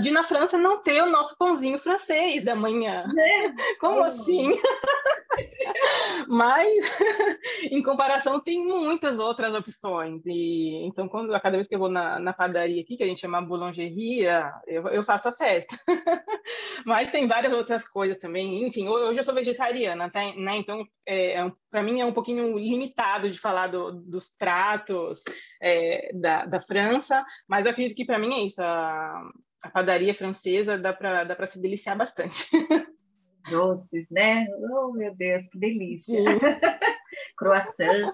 de 0.00 0.10
na 0.10 0.22
França 0.22 0.56
não 0.56 0.80
ter 0.80 1.02
o 1.02 1.10
nosso 1.10 1.36
pãozinho 1.36 1.78
francês 1.78 2.44
da 2.44 2.56
manhã. 2.56 3.04
É. 3.18 3.76
Como 3.78 4.02
assim? 4.02 4.58
Mas, 6.28 6.68
em 7.70 7.82
comparação, 7.82 8.40
tem 8.40 8.64
muitas 8.64 9.18
outras 9.18 9.54
opções. 9.54 10.22
E 10.26 10.84
então, 10.86 11.08
quando 11.08 11.30
cada 11.40 11.56
vez 11.56 11.68
que 11.68 11.74
eu 11.74 11.78
vou 11.78 11.90
na, 11.90 12.18
na 12.18 12.32
padaria 12.32 12.80
aqui, 12.80 12.96
que 12.96 13.02
a 13.02 13.06
gente 13.06 13.20
chama 13.20 13.42
boulangerie, 13.42 14.24
eu, 14.66 14.88
eu 14.88 15.02
faço 15.02 15.28
a 15.28 15.32
festa. 15.32 15.76
Mas 16.84 17.10
tem 17.10 17.26
várias 17.26 17.52
outras 17.52 17.86
coisas 17.86 18.18
também. 18.18 18.66
Enfim, 18.66 18.88
hoje 18.88 19.20
eu 19.20 19.24
sou 19.24 19.34
vegetariana, 19.34 20.10
tá, 20.10 20.20
né? 20.36 20.56
Então, 20.56 20.84
é, 21.06 21.38
é 21.38 21.52
para 21.70 21.82
mim 21.82 22.00
é 22.00 22.04
um 22.04 22.12
pouquinho 22.12 22.58
limitado 22.58 23.30
de 23.30 23.38
falar 23.38 23.68
do, 23.68 23.92
dos 23.92 24.28
pratos 24.28 25.22
é, 25.60 26.10
da, 26.14 26.44
da 26.46 26.60
França, 26.60 27.24
mas 27.48 27.66
eu 27.66 27.72
acredito 27.72 27.96
que 27.96 28.04
para 28.04 28.18
mim 28.18 28.34
é 28.34 28.46
isso. 28.46 28.62
A, 28.62 29.22
a 29.62 29.70
padaria 29.70 30.14
francesa 30.14 30.76
dá 30.78 30.92
para 30.92 31.24
dá 31.24 31.46
se 31.46 31.60
deliciar 31.60 31.96
bastante. 31.96 32.48
Doces, 33.50 34.08
né? 34.10 34.46
Oh, 34.72 34.92
meu 34.92 35.14
Deus, 35.14 35.46
que 35.48 35.58
delícia! 35.58 36.16
Croissant. 37.36 38.12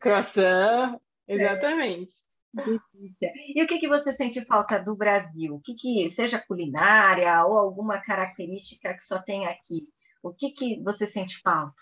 Croissant, 0.00 1.00
exatamente. 1.26 2.14
É. 2.14 2.27
E 3.54 3.62
o 3.62 3.66
que, 3.66 3.78
que 3.78 3.88
você 3.88 4.12
sente 4.12 4.44
falta 4.44 4.78
do 4.78 4.96
Brasil? 4.96 5.56
O 5.56 5.60
que, 5.60 5.74
que 5.74 6.08
seja 6.08 6.38
culinária 6.38 7.44
ou 7.44 7.58
alguma 7.58 8.00
característica 8.00 8.94
que 8.94 9.02
só 9.02 9.20
tem 9.20 9.46
aqui? 9.46 9.86
O 10.22 10.32
que, 10.32 10.50
que 10.50 10.82
você 10.82 11.06
sente 11.06 11.40
falta? 11.42 11.80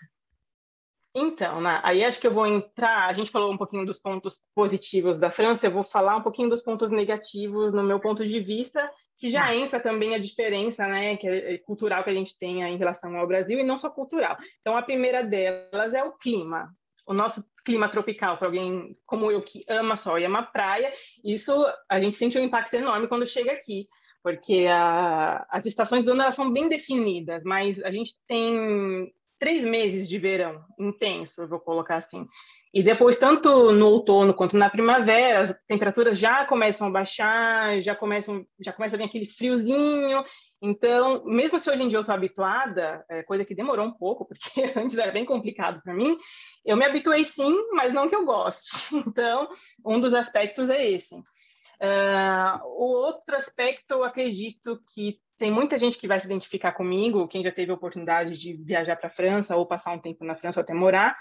Então, 1.19 1.59
né, 1.59 1.81
aí 1.83 2.03
acho 2.03 2.19
que 2.19 2.27
eu 2.27 2.33
vou 2.33 2.45
entrar. 2.45 3.07
A 3.07 3.13
gente 3.13 3.31
falou 3.31 3.51
um 3.51 3.57
pouquinho 3.57 3.85
dos 3.85 3.99
pontos 3.99 4.39
positivos 4.53 5.17
da 5.17 5.31
França, 5.31 5.65
eu 5.65 5.71
vou 5.71 5.83
falar 5.83 6.15
um 6.15 6.21
pouquinho 6.21 6.49
dos 6.49 6.61
pontos 6.61 6.91
negativos 6.91 7.73
no 7.73 7.81
meu 7.81 7.99
ponto 7.99 8.23
de 8.23 8.39
vista, 8.39 8.91
que 9.17 9.29
já 9.29 9.47
tá. 9.47 9.55
entra 9.55 9.79
também 9.79 10.13
a 10.13 10.19
diferença 10.19 10.85
né, 10.87 11.17
que 11.17 11.27
é 11.27 11.57
cultural 11.57 12.03
que 12.03 12.11
a 12.11 12.13
gente 12.13 12.37
tem 12.37 12.61
em 12.61 12.77
relação 12.77 13.15
ao 13.17 13.25
Brasil, 13.25 13.59
e 13.59 13.63
não 13.63 13.77
só 13.79 13.89
cultural. 13.89 14.37
Então, 14.61 14.77
a 14.77 14.83
primeira 14.83 15.23
delas 15.23 15.95
é 15.95 16.03
o 16.03 16.11
clima. 16.11 16.71
O 17.07 17.13
nosso 17.13 17.43
clima 17.67 17.89
tropical, 17.89 18.37
para 18.37 18.47
alguém 18.47 18.95
como 19.05 19.29
eu 19.29 19.41
que 19.41 19.65
ama 19.67 19.97
sol 19.97 20.17
e 20.17 20.23
ama 20.23 20.41
praia, 20.41 20.89
isso 21.21 21.53
a 21.89 21.99
gente 21.99 22.15
sente 22.15 22.39
um 22.39 22.43
impacto 22.43 22.73
enorme 22.75 23.09
quando 23.09 23.25
chega 23.25 23.51
aqui 23.51 23.85
porque 24.23 24.67
a, 24.69 25.45
as 25.49 25.65
estações 25.65 26.03
do 26.03 26.11
ano 26.11 26.33
são 26.33 26.51
bem 26.51 26.67
definidas, 26.67 27.43
mas 27.45 27.81
a 27.81 27.89
gente 27.89 28.13
tem 28.27 29.09
três 29.39 29.63
meses 29.63 30.09
de 30.09 30.19
verão 30.19 30.65
intenso, 30.77 31.41
eu 31.41 31.47
vou 31.47 31.61
colocar 31.61 31.95
assim. 31.95 32.27
E 32.73 32.83
depois, 32.83 33.17
tanto 33.17 33.71
no 33.71 33.87
outono 33.87 34.33
quanto 34.33 34.57
na 34.57 34.69
primavera, 34.69 35.41
as 35.41 35.59
temperaturas 35.67 36.19
já 36.19 36.45
começam 36.45 36.87
a 36.87 36.91
baixar, 36.91 37.79
já 37.81 37.95
começam, 37.95 38.45
já 38.59 38.73
começa 38.73 38.95
a 38.95 38.97
vir 38.97 39.05
aquele 39.05 39.25
friozinho. 39.25 40.23
Então, 40.61 41.23
mesmo 41.25 41.59
se 41.59 41.69
hoje 41.69 41.83
em 41.83 41.87
dia 41.87 41.97
eu 41.97 42.01
estou 42.01 42.15
habituada, 42.15 43.05
é, 43.09 43.23
coisa 43.23 43.45
que 43.45 43.55
demorou 43.55 43.85
um 43.85 43.93
pouco, 43.93 44.25
porque 44.25 44.49
antes 44.77 44.97
era 44.97 45.11
bem 45.11 45.25
complicado 45.25 45.81
para 45.81 45.93
mim, 45.93 46.17
eu 46.65 46.75
me 46.75 46.85
habituei 46.85 47.23
sim, 47.23 47.55
mas 47.73 47.93
não 47.93 48.09
que 48.09 48.15
eu 48.15 48.25
goste. 48.25 48.69
Então, 49.07 49.47
um 49.85 49.99
dos 49.99 50.13
aspectos 50.13 50.69
é 50.69 50.89
esse. 50.89 51.15
Uh, 51.15 52.65
o 52.65 52.85
outro 52.85 53.35
aspecto, 53.35 53.91
eu 53.91 54.03
acredito 54.03 54.81
que 54.93 55.19
tem 55.37 55.51
muita 55.51 55.77
gente 55.77 55.97
que 55.97 56.07
vai 56.07 56.19
se 56.19 56.25
identificar 56.25 56.71
comigo, 56.71 57.27
quem 57.27 57.43
já 57.43 57.51
teve 57.51 57.71
a 57.71 57.75
oportunidade 57.75 58.37
de 58.37 58.53
viajar 58.53 58.95
para 58.95 59.07
a 59.07 59.11
França 59.11 59.55
ou 59.55 59.67
passar 59.67 59.93
um 59.93 59.99
tempo 59.99 60.25
na 60.25 60.35
França 60.35 60.59
ou 60.59 60.63
até 60.63 60.73
morar, 60.73 61.15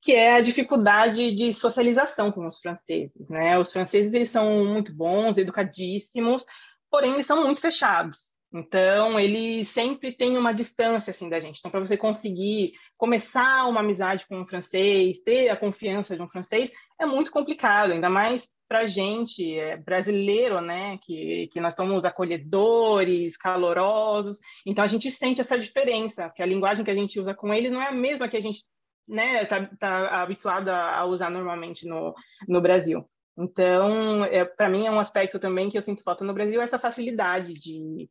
que 0.00 0.12
é 0.14 0.36
a 0.36 0.40
dificuldade 0.40 1.30
de 1.32 1.52
socialização 1.52 2.32
com 2.32 2.46
os 2.46 2.58
franceses, 2.58 3.28
né? 3.28 3.58
Os 3.58 3.72
franceses 3.72 4.12
eles 4.12 4.30
são 4.30 4.64
muito 4.64 4.94
bons, 4.94 5.36
educadíssimos, 5.36 6.44
porém 6.90 7.14
eles 7.14 7.26
são 7.26 7.44
muito 7.44 7.60
fechados. 7.60 8.30
Então, 8.52 9.18
eles 9.20 9.68
sempre 9.68 10.10
têm 10.10 10.36
uma 10.36 10.52
distância 10.52 11.12
assim 11.12 11.28
da 11.28 11.38
gente. 11.38 11.58
Então, 11.58 11.70
para 11.70 11.78
você 11.78 11.96
conseguir 11.96 12.72
começar 12.96 13.64
uma 13.66 13.80
amizade 13.80 14.26
com 14.26 14.40
um 14.40 14.46
francês, 14.46 15.20
ter 15.20 15.50
a 15.50 15.56
confiança 15.56 16.16
de 16.16 16.22
um 16.22 16.28
francês, 16.28 16.72
é 17.00 17.06
muito 17.06 17.30
complicado, 17.30 17.92
ainda 17.92 18.10
mais 18.10 18.48
para 18.68 18.86
gente 18.86 19.58
é, 19.58 19.76
brasileiro, 19.76 20.60
né, 20.60 20.98
que, 21.02 21.48
que 21.52 21.60
nós 21.60 21.74
somos 21.74 22.04
acolhedores, 22.04 23.36
calorosos, 23.36 24.38
então 24.64 24.84
a 24.84 24.86
gente 24.86 25.10
sente 25.10 25.40
essa 25.40 25.58
diferença, 25.58 26.30
que 26.30 26.42
a 26.42 26.46
linguagem 26.46 26.84
que 26.84 26.90
a 26.90 26.94
gente 26.94 27.18
usa 27.18 27.34
com 27.34 27.52
eles 27.52 27.72
não 27.72 27.82
é 27.82 27.88
a 27.88 27.92
mesma 27.92 28.28
que 28.28 28.36
a 28.36 28.40
gente 28.40 28.64
né, 29.10 29.44
tá, 29.44 29.68
tá 29.78 30.22
habituado 30.22 30.68
a 30.68 31.04
usar 31.04 31.30
normalmente 31.30 31.86
no, 31.86 32.14
no 32.48 32.60
Brasil. 32.60 33.04
Então, 33.36 34.24
é, 34.24 34.44
para 34.44 34.68
mim 34.68 34.86
é 34.86 34.90
um 34.90 35.00
aspecto 35.00 35.38
também 35.38 35.70
que 35.70 35.76
eu 35.76 35.82
sinto 35.82 36.02
falta 36.02 36.24
no 36.24 36.34
Brasil, 36.34 36.60
essa 36.60 36.78
facilidade 36.78 37.54
de, 37.54 38.08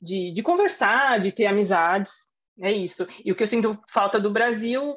de, 0.00 0.32
de 0.32 0.42
conversar, 0.42 1.18
de 1.18 1.32
ter 1.32 1.46
amizades, 1.46 2.28
é 2.60 2.72
isso. 2.72 3.06
E 3.24 3.32
o 3.32 3.36
que 3.36 3.42
eu 3.42 3.46
sinto 3.46 3.78
falta 3.88 4.20
do 4.20 4.30
Brasil, 4.30 4.96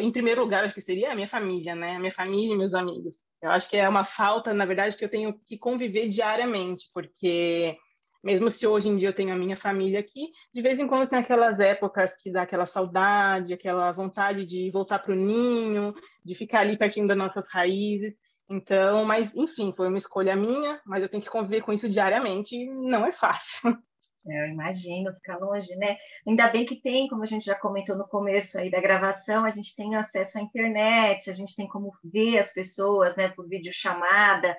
em 0.00 0.10
primeiro 0.10 0.42
lugar, 0.42 0.64
acho 0.64 0.74
que 0.74 0.80
seria 0.80 1.12
a 1.12 1.14
minha 1.14 1.28
família, 1.28 1.74
né? 1.74 1.96
A 1.96 1.98
minha 1.98 2.12
família 2.12 2.54
e 2.54 2.58
meus 2.58 2.74
amigos. 2.74 3.18
Eu 3.42 3.50
acho 3.50 3.68
que 3.68 3.76
é 3.76 3.88
uma 3.88 4.04
falta, 4.04 4.52
na 4.52 4.64
verdade, 4.64 4.96
que 4.96 5.04
eu 5.04 5.08
tenho 5.08 5.38
que 5.46 5.56
conviver 5.56 6.08
diariamente, 6.08 6.90
porque 6.92 7.76
mesmo 8.22 8.50
se 8.50 8.66
hoje 8.66 8.88
em 8.88 8.96
dia 8.96 9.08
eu 9.08 9.14
tenho 9.14 9.32
a 9.32 9.36
minha 9.36 9.56
família 9.56 10.00
aqui, 10.00 10.32
de 10.52 10.62
vez 10.62 10.78
em 10.78 10.86
quando 10.86 11.08
tem 11.08 11.18
aquelas 11.18 11.60
épocas 11.60 12.16
que 12.16 12.30
dá 12.30 12.42
aquela 12.42 12.66
saudade, 12.66 13.54
aquela 13.54 13.92
vontade 13.92 14.44
de 14.44 14.70
voltar 14.70 14.98
para 14.98 15.12
o 15.12 15.16
ninho, 15.16 15.94
de 16.24 16.34
ficar 16.34 16.60
ali 16.60 16.76
pertinho 16.76 17.06
das 17.06 17.16
nossas 17.16 17.48
raízes. 17.48 18.14
Então, 18.50 19.04
mas 19.04 19.34
enfim, 19.34 19.72
foi 19.76 19.88
uma 19.88 19.98
escolha 19.98 20.34
minha, 20.34 20.80
mas 20.86 21.02
eu 21.02 21.08
tenho 21.08 21.22
que 21.22 21.30
conviver 21.30 21.62
com 21.62 21.72
isso 21.72 21.88
diariamente 21.88 22.56
e 22.56 22.66
não 22.70 23.06
é 23.06 23.12
fácil. 23.12 23.76
É, 24.30 24.42
eu 24.42 24.52
imagino, 24.52 25.14
ficar 25.14 25.38
longe, 25.38 25.74
né? 25.76 25.96
Ainda 26.26 26.48
bem 26.48 26.66
que 26.66 26.76
tem, 26.82 27.08
como 27.08 27.22
a 27.22 27.26
gente 27.26 27.46
já 27.46 27.54
comentou 27.54 27.96
no 27.96 28.06
começo 28.06 28.58
aí 28.58 28.70
da 28.70 28.80
gravação, 28.80 29.44
a 29.44 29.50
gente 29.50 29.74
tem 29.74 29.96
acesso 29.96 30.36
à 30.36 30.42
internet, 30.42 31.30
a 31.30 31.32
gente 31.32 31.56
tem 31.56 31.66
como 31.66 31.92
ver 32.04 32.38
as 32.38 32.52
pessoas, 32.52 33.16
né, 33.16 33.28
por 33.28 33.48
videochamada. 33.48 34.54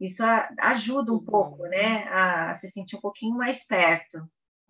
Isso 0.00 0.22
ajuda 0.58 1.12
um 1.12 1.22
pouco, 1.22 1.64
né, 1.64 2.04
a 2.08 2.54
se 2.54 2.70
sentir 2.70 2.96
um 2.96 3.00
pouquinho 3.00 3.36
mais 3.36 3.66
perto. 3.66 4.18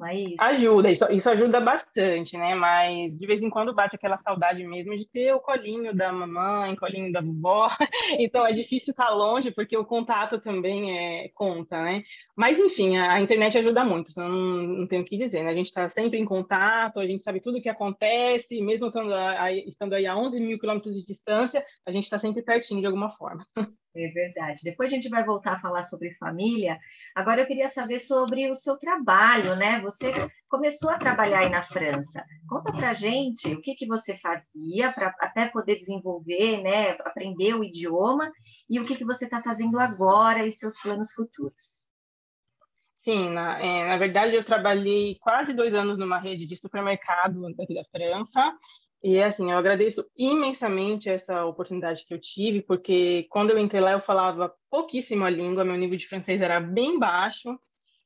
É 0.08 0.44
ajuda, 0.44 0.90
isso, 0.90 1.04
isso 1.12 1.28
ajuda 1.28 1.60
bastante, 1.60 2.36
né? 2.36 2.54
Mas 2.54 3.18
de 3.18 3.26
vez 3.26 3.42
em 3.42 3.50
quando 3.50 3.74
bate 3.74 3.96
aquela 3.96 4.16
saudade 4.16 4.66
mesmo 4.66 4.96
de 4.96 5.06
ter 5.06 5.32
o 5.34 5.40
colinho 5.40 5.94
da 5.94 6.10
mamãe, 6.10 6.74
colinho 6.76 7.12
da 7.12 7.20
vovó. 7.20 7.68
Então 8.18 8.46
é 8.46 8.52
difícil 8.52 8.92
estar 8.92 9.10
longe 9.10 9.50
porque 9.50 9.76
o 9.76 9.84
contato 9.84 10.40
também 10.40 10.98
é 10.98 11.28
conta, 11.34 11.82
né? 11.82 12.02
Mas 12.34 12.58
enfim, 12.58 12.96
a, 12.96 13.12
a 13.14 13.20
internet 13.20 13.58
ajuda 13.58 13.84
muito, 13.84 14.10
não, 14.16 14.28
não 14.30 14.86
tenho 14.86 15.02
o 15.02 15.04
que 15.04 15.18
dizer, 15.18 15.42
né? 15.42 15.50
A 15.50 15.54
gente 15.54 15.66
está 15.66 15.88
sempre 15.88 16.18
em 16.18 16.24
contato, 16.24 16.98
a 16.98 17.06
gente 17.06 17.22
sabe 17.22 17.40
tudo 17.40 17.58
o 17.58 17.62
que 17.62 17.68
acontece, 17.68 18.60
mesmo 18.62 18.86
estando, 18.86 19.14
aí, 19.14 19.64
estando 19.68 19.94
aí 19.94 20.06
a 20.06 20.16
11 20.16 20.40
mil 20.40 20.58
quilômetros 20.58 20.94
de 20.94 21.04
distância, 21.04 21.62
a 21.86 21.92
gente 21.92 22.04
está 22.04 22.18
sempre 22.18 22.42
pertinho 22.42 22.80
de 22.80 22.86
alguma 22.86 23.10
forma. 23.10 23.44
É 23.94 24.08
verdade. 24.08 24.60
Depois 24.62 24.90
a 24.90 24.94
gente 24.94 25.08
vai 25.08 25.24
voltar 25.24 25.54
a 25.54 25.58
falar 25.58 25.82
sobre 25.82 26.14
família. 26.14 26.78
Agora 27.14 27.40
eu 27.40 27.46
queria 27.46 27.68
saber 27.68 27.98
sobre 27.98 28.48
o 28.48 28.54
seu 28.54 28.76
trabalho, 28.76 29.56
né? 29.56 29.80
Você 29.80 30.12
começou 30.48 30.90
a 30.90 30.98
trabalhar 30.98 31.40
aí 31.40 31.48
na 31.48 31.62
França. 31.62 32.24
Conta 32.48 32.72
pra 32.72 32.92
gente 32.92 33.52
o 33.52 33.60
que, 33.60 33.74
que 33.74 33.86
você 33.86 34.16
fazia 34.16 34.92
para 34.92 35.12
até 35.18 35.48
poder 35.48 35.80
desenvolver, 35.80 36.62
né? 36.62 36.90
Aprender 37.00 37.54
o 37.54 37.64
idioma 37.64 38.30
e 38.68 38.78
o 38.78 38.84
que, 38.84 38.94
que 38.94 39.04
você 39.04 39.24
está 39.24 39.42
fazendo 39.42 39.78
agora 39.80 40.46
e 40.46 40.52
seus 40.52 40.80
planos 40.80 41.10
futuros. 41.12 41.90
Sim, 43.02 43.30
na, 43.30 43.58
é, 43.58 43.88
na 43.88 43.96
verdade 43.96 44.36
eu 44.36 44.44
trabalhei 44.44 45.16
quase 45.20 45.52
dois 45.52 45.74
anos 45.74 45.98
numa 45.98 46.18
rede 46.18 46.46
de 46.46 46.56
supermercado 46.56 47.52
daqui 47.56 47.74
da 47.74 47.84
França 47.90 48.56
e 49.02 49.22
assim, 49.22 49.50
eu 49.50 49.56
agradeço 49.56 50.04
imensamente 50.16 51.08
essa 51.08 51.44
oportunidade 51.46 52.04
que 52.06 52.12
eu 52.12 52.20
tive, 52.20 52.60
porque 52.60 53.26
quando 53.30 53.50
eu 53.50 53.58
entrei 53.58 53.80
lá 53.80 53.92
eu 53.92 54.00
falava 54.00 54.52
pouquíssimo 54.70 55.24
a 55.24 55.30
língua, 55.30 55.64
meu 55.64 55.76
nível 55.76 55.96
de 55.96 56.06
francês 56.06 56.40
era 56.40 56.60
bem 56.60 56.98
baixo, 56.98 57.58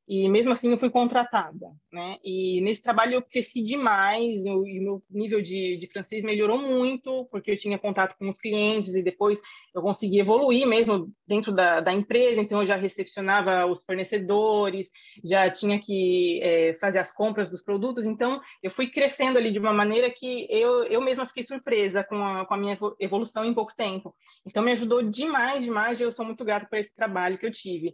e 0.06 0.28
mesmo 0.28 0.52
assim 0.52 0.70
eu 0.70 0.78
fui 0.78 0.90
contratada, 0.90 1.66
né? 1.92 2.18
E 2.23 2.61
nesse 2.61 2.82
trabalho 2.82 3.14
eu 3.14 3.23
cresci 3.23 3.62
demais, 3.62 4.44
e 4.44 4.50
o 4.50 4.62
meu 4.62 5.02
nível 5.11 5.40
de, 5.40 5.78
de 5.78 5.88
francês 5.90 6.23
melhorou 6.23 6.58
muito, 6.58 7.26
porque 7.30 7.50
eu 7.50 7.56
tinha 7.56 7.78
contato 7.78 8.16
com 8.18 8.28
os 8.28 8.38
clientes 8.38 8.94
e 8.94 9.02
depois 9.02 9.40
eu 9.75 9.80
consegui 9.80 10.20
evoluir 10.20 10.66
mesmo 10.66 11.11
dentro 11.26 11.52
da, 11.52 11.80
da 11.80 11.92
empresa, 11.92 12.40
então 12.40 12.61
eu 12.61 12.66
já 12.66 12.76
recepcionava 12.76 13.66
os 13.66 13.82
fornecedores, 13.82 14.90
já 15.25 15.49
tinha 15.49 15.78
que 15.78 16.40
é, 16.42 16.75
fazer 16.75 16.99
as 16.99 17.11
compras 17.11 17.50
dos 17.50 17.62
produtos, 17.62 18.04
então 18.04 18.40
eu 18.62 18.70
fui 18.70 18.90
crescendo 18.90 19.38
ali 19.38 19.50
de 19.50 19.58
uma 19.58 19.73
maneira 19.73 20.11
que 20.11 20.46
eu, 20.50 20.84
eu 20.84 21.00
mesma 21.00 21.26
fiquei 21.26 21.42
surpresa 21.42 22.04
com 22.04 22.16
a, 22.16 22.44
com 22.44 22.54
a 22.54 22.58
minha 22.58 22.78
evolução 23.00 23.44
em 23.44 23.54
pouco 23.54 23.75
tempo. 23.75 24.14
Então 24.47 24.62
me 24.62 24.73
ajudou 24.73 25.02
demais, 25.02 25.64
demais, 25.64 25.99
e 25.99 26.02
eu 26.02 26.12
sou 26.12 26.26
muito 26.26 26.45
grata 26.45 26.67
por 26.67 26.78
esse 26.78 26.95
trabalho 26.95 27.38
que 27.38 27.47
eu 27.47 27.52
tive. 27.52 27.88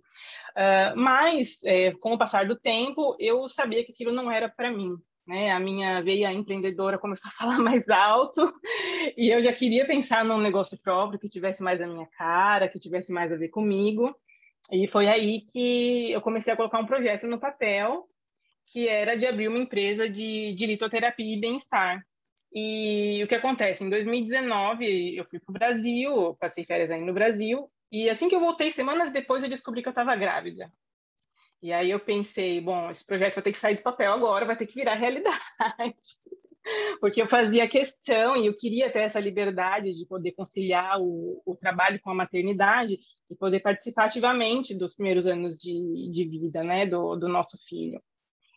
Uh, 0.57 0.97
mas, 0.97 1.63
é, 1.65 1.93
com 2.01 2.13
o 2.13 2.19
passar 2.19 2.47
do 2.47 2.59
tempo, 2.59 3.17
eu 3.19 3.49
sabia 3.49 3.85
que 3.85 3.93
aquilo 3.93 4.13
não 4.13 4.31
era 4.31 4.49
para 4.49 4.71
mim. 4.71 4.97
Né? 5.27 5.53
A 5.53 5.61
minha 5.61 6.03
veia 6.03 6.33
empreendedora 6.33 6.99
começou 6.99 7.29
a 7.29 7.33
falar 7.39 7.59
mais 7.59 7.89
alto 7.89 8.53
e 9.17 9.29
eu 9.29 9.43
já 9.43 9.53
queria 9.53 9.87
pensar 9.87 10.25
num 10.25 10.39
negócio 10.39 10.79
próprio 10.83 11.21
que 11.21 11.29
tivesse 11.29 11.63
mais 11.63 11.81
a 11.81 11.87
minha 11.87 12.07
cara, 12.19 12.69
que 12.69 12.81
tivesse 12.81 13.13
mais 13.13 13.31
a 13.33 13.37
ver 13.37 13.49
comigo. 13.49 14.15
E 14.73 14.89
foi 14.89 15.09
aí 15.09 15.43
que 15.43 16.11
eu 16.11 16.21
comecei 16.21 16.53
a 16.53 16.57
colocar 16.57 16.79
um 16.79 16.87
projeto 16.87 17.27
no 17.27 17.39
papel, 17.39 18.09
que 18.67 18.89
era 18.89 19.17
de 19.17 19.27
abrir 19.27 19.49
uma 19.49 19.59
empresa 19.59 20.09
de, 20.09 20.53
de 20.55 20.67
litoterapia 20.67 21.35
e 21.35 21.41
bem-estar. 21.41 22.05
E 22.53 23.23
o 23.23 23.29
que 23.29 23.35
acontece? 23.35 23.85
Em 23.85 23.91
2019, 23.91 25.17
eu 25.17 25.25
fui 25.25 25.39
para 25.39 25.51
o 25.51 25.55
Brasil, 25.55 26.37
passei 26.41 26.65
férias 26.65 26.91
aí 26.91 27.03
no 27.03 27.15
Brasil, 27.15 27.71
e 27.93 28.09
assim 28.11 28.29
que 28.29 28.35
eu 28.35 28.41
voltei, 28.41 28.71
semanas 28.71 29.13
depois, 29.13 29.43
eu 29.43 29.49
descobri 29.49 29.83
que 29.83 29.89
eu 29.89 29.93
estava 29.93 30.15
grávida. 30.17 30.73
E 31.63 31.73
aí 31.73 31.91
eu 31.91 32.01
pensei, 32.01 32.61
bom, 32.61 32.91
esse 32.91 33.05
projeto 33.05 33.35
vai 33.35 33.43
ter 33.45 33.53
que 33.53 33.59
sair 33.59 33.77
do 33.77 33.83
papel 33.83 34.13
agora, 34.13 34.47
vai 34.47 34.57
ter 34.57 34.67
que 34.67 34.75
virar 34.75 34.95
realidade. 34.95 35.39
Porque 37.01 37.21
eu 37.21 37.29
fazia 37.29 37.69
questão 37.69 38.37
e 38.37 38.47
eu 38.47 38.57
queria 38.57 38.91
ter 38.91 39.01
essa 39.01 39.21
liberdade 39.21 39.93
de 39.93 40.07
poder 40.07 40.33
conciliar 40.33 41.01
o, 41.01 41.43
o 41.45 41.57
trabalho 41.57 42.01
com 42.01 42.11
a 42.11 42.15
maternidade 42.15 42.99
e 43.31 43.35
poder 43.35 43.61
participar 43.61 44.05
ativamente 44.05 44.77
dos 44.77 44.95
primeiros 44.95 45.27
anos 45.27 45.57
de, 45.57 46.11
de 46.11 46.29
vida, 46.29 46.63
né, 46.63 46.87
do, 46.87 47.17
do 47.17 47.29
nosso 47.29 47.57
filho. 47.67 48.01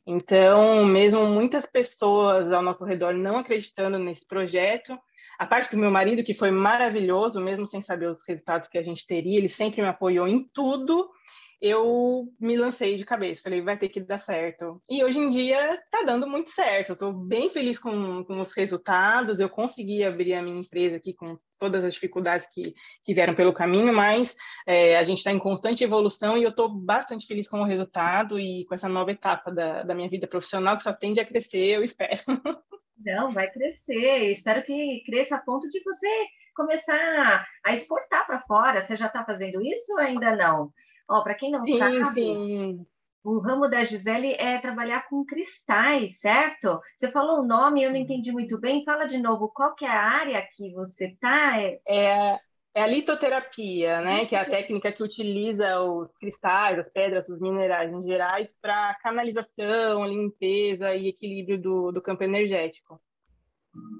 Então, 0.05 0.85
mesmo 0.85 1.25
muitas 1.27 1.65
pessoas 1.65 2.51
ao 2.51 2.61
nosso 2.61 2.83
redor 2.83 3.13
não 3.13 3.37
acreditando 3.37 3.97
nesse 3.97 4.27
projeto, 4.27 4.97
a 5.39 5.45
parte 5.45 5.71
do 5.71 5.77
meu 5.77 5.89
marido, 5.89 6.23
que 6.23 6.33
foi 6.33 6.51
maravilhoso, 6.51 7.39
mesmo 7.39 7.65
sem 7.65 7.81
saber 7.81 8.09
os 8.09 8.25
resultados 8.27 8.67
que 8.67 8.77
a 8.77 8.83
gente 8.83 9.07
teria, 9.07 9.37
ele 9.37 9.49
sempre 9.49 9.81
me 9.81 9.87
apoiou 9.87 10.27
em 10.27 10.43
tudo 10.53 11.09
eu 11.63 12.27
me 12.37 12.57
lancei 12.57 12.97
de 12.97 13.05
cabeça, 13.05 13.41
falei, 13.41 13.61
vai 13.61 13.77
ter 13.77 13.87
que 13.87 14.01
dar 14.01 14.17
certo. 14.17 14.83
E 14.89 15.01
hoje 15.01 15.17
em 15.17 15.29
dia 15.29 15.81
tá 15.89 16.03
dando 16.03 16.27
muito 16.27 16.49
certo, 16.49 16.93
tô 16.93 17.13
bem 17.13 17.49
feliz 17.49 17.79
com, 17.79 18.21
com 18.25 18.41
os 18.41 18.53
resultados, 18.53 19.39
eu 19.39 19.49
consegui 19.49 20.03
abrir 20.03 20.33
a 20.33 20.43
minha 20.43 20.59
empresa 20.59 20.97
aqui 20.97 21.13
com 21.13 21.39
todas 21.57 21.85
as 21.85 21.93
dificuldades 21.93 22.49
que, 22.53 22.73
que 23.05 23.13
vieram 23.13 23.33
pelo 23.33 23.53
caminho, 23.53 23.93
mas 23.93 24.35
é, 24.67 24.97
a 24.97 25.05
gente 25.05 25.19
está 25.19 25.31
em 25.31 25.39
constante 25.39 25.85
evolução 25.85 26.37
e 26.37 26.43
eu 26.43 26.49
estou 26.49 26.67
bastante 26.67 27.25
feliz 27.25 27.47
com 27.47 27.61
o 27.61 27.65
resultado 27.65 28.37
e 28.37 28.65
com 28.65 28.75
essa 28.75 28.89
nova 28.89 29.11
etapa 29.11 29.49
da, 29.49 29.83
da 29.83 29.95
minha 29.95 30.09
vida 30.09 30.27
profissional 30.27 30.75
que 30.75 30.83
só 30.83 30.91
tende 30.91 31.21
a 31.21 31.25
crescer, 31.25 31.77
eu 31.77 31.81
espero. 31.81 32.19
Não, 33.05 33.33
vai 33.33 33.49
crescer. 33.51 34.31
Espero 34.31 34.63
que 34.63 35.03
cresça 35.05 35.35
a 35.35 35.41
ponto 35.41 35.67
de 35.67 35.81
você 35.83 36.07
começar 36.55 37.45
a 37.65 37.73
exportar 37.73 38.25
para 38.25 38.41
fora. 38.41 38.85
Você 38.85 38.95
já 38.95 39.07
está 39.07 39.25
fazendo 39.25 39.61
isso 39.61 39.91
ou 39.91 39.99
ainda 39.99 40.35
não? 40.35 40.71
Ó, 41.09 41.21
para 41.21 41.35
quem 41.35 41.51
não 41.51 41.65
sim, 41.65 41.77
sabe, 41.77 42.13
sim. 42.13 42.85
o 43.23 43.39
ramo 43.39 43.67
da 43.67 43.83
Gisele 43.83 44.33
é 44.33 44.57
trabalhar 44.59 45.07
com 45.07 45.25
cristais, 45.25 46.19
certo? 46.19 46.79
Você 46.95 47.11
falou 47.11 47.39
o 47.39 47.47
nome, 47.47 47.83
eu 47.83 47.89
não 47.89 47.97
entendi 47.97 48.31
muito 48.31 48.59
bem. 48.59 48.83
Fala 48.83 49.05
de 49.05 49.17
novo, 49.17 49.49
qual 49.49 49.75
que 49.75 49.85
é 49.85 49.89
a 49.89 50.01
área 50.01 50.47
que 50.55 50.73
você 50.73 51.07
está? 51.07 51.61
É... 51.61 51.79
é... 51.87 52.39
É 52.75 52.81
a 52.81 52.87
litoterapia, 52.87 54.01
né? 54.01 54.25
Que 54.25 54.35
é 54.35 54.39
a 54.39 54.49
técnica 54.49 54.91
que 54.91 55.03
utiliza 55.03 55.79
os 55.79 56.11
cristais, 56.17 56.79
as 56.79 56.89
pedras, 56.89 57.29
os 57.29 57.39
minerais 57.39 57.93
em 57.93 58.01
gerais 58.01 58.51
para 58.59 58.95
canalização, 58.95 60.03
limpeza 60.07 60.95
e 60.95 61.07
equilíbrio 61.07 61.61
do, 61.61 61.91
do 61.91 62.01
campo 62.01 62.23
energético. 62.23 62.99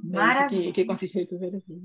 Maravilha. 0.03 0.69
É 0.69 0.71
que, 0.71 0.71
que 0.71 0.85
consiste 0.85 1.17
a 1.17 1.21
litoterapia. 1.21 1.77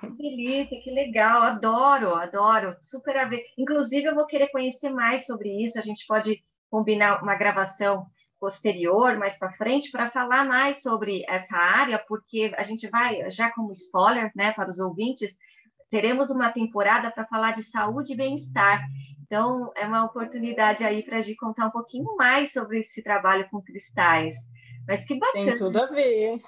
Que 0.00 0.16
delícia, 0.16 0.80
que 0.80 0.90
legal, 0.90 1.42
adoro, 1.42 2.14
adoro, 2.14 2.76
super 2.82 3.16
a 3.16 3.24
ver. 3.26 3.44
Inclusive, 3.56 4.06
eu 4.06 4.14
vou 4.14 4.26
querer 4.26 4.48
conhecer 4.48 4.90
mais 4.90 5.26
sobre 5.26 5.50
isso. 5.62 5.78
A 5.78 5.82
gente 5.82 6.06
pode 6.06 6.42
combinar 6.70 7.22
uma 7.22 7.36
gravação 7.36 8.06
posterior, 8.38 9.16
mais 9.16 9.38
para 9.38 9.52
frente, 9.52 9.90
para 9.90 10.10
falar 10.10 10.44
mais 10.44 10.82
sobre 10.82 11.24
essa 11.28 11.56
área, 11.56 11.98
porque 12.06 12.52
a 12.56 12.62
gente 12.62 12.88
vai, 12.88 13.30
já 13.30 13.50
como 13.50 13.72
spoiler, 13.72 14.30
né, 14.34 14.52
para 14.52 14.68
os 14.68 14.78
ouvintes, 14.78 15.38
teremos 15.90 16.30
uma 16.30 16.50
temporada 16.50 17.10
para 17.10 17.26
falar 17.26 17.52
de 17.52 17.62
saúde 17.62 18.12
e 18.12 18.16
bem-estar. 18.16 18.84
Então, 19.22 19.72
é 19.74 19.86
uma 19.86 20.04
oportunidade 20.04 20.84
aí 20.84 21.02
para 21.02 21.18
a 21.18 21.20
gente 21.20 21.36
contar 21.36 21.66
um 21.66 21.70
pouquinho 21.70 22.14
mais 22.16 22.52
sobre 22.52 22.80
esse 22.80 23.02
trabalho 23.02 23.48
com 23.50 23.62
cristais. 23.62 24.34
Mas 24.86 25.04
que 25.04 25.18
bacana. 25.18 25.46
Tem 25.46 25.56
tudo 25.56 25.80
a 25.80 25.86
ver. 25.86 26.40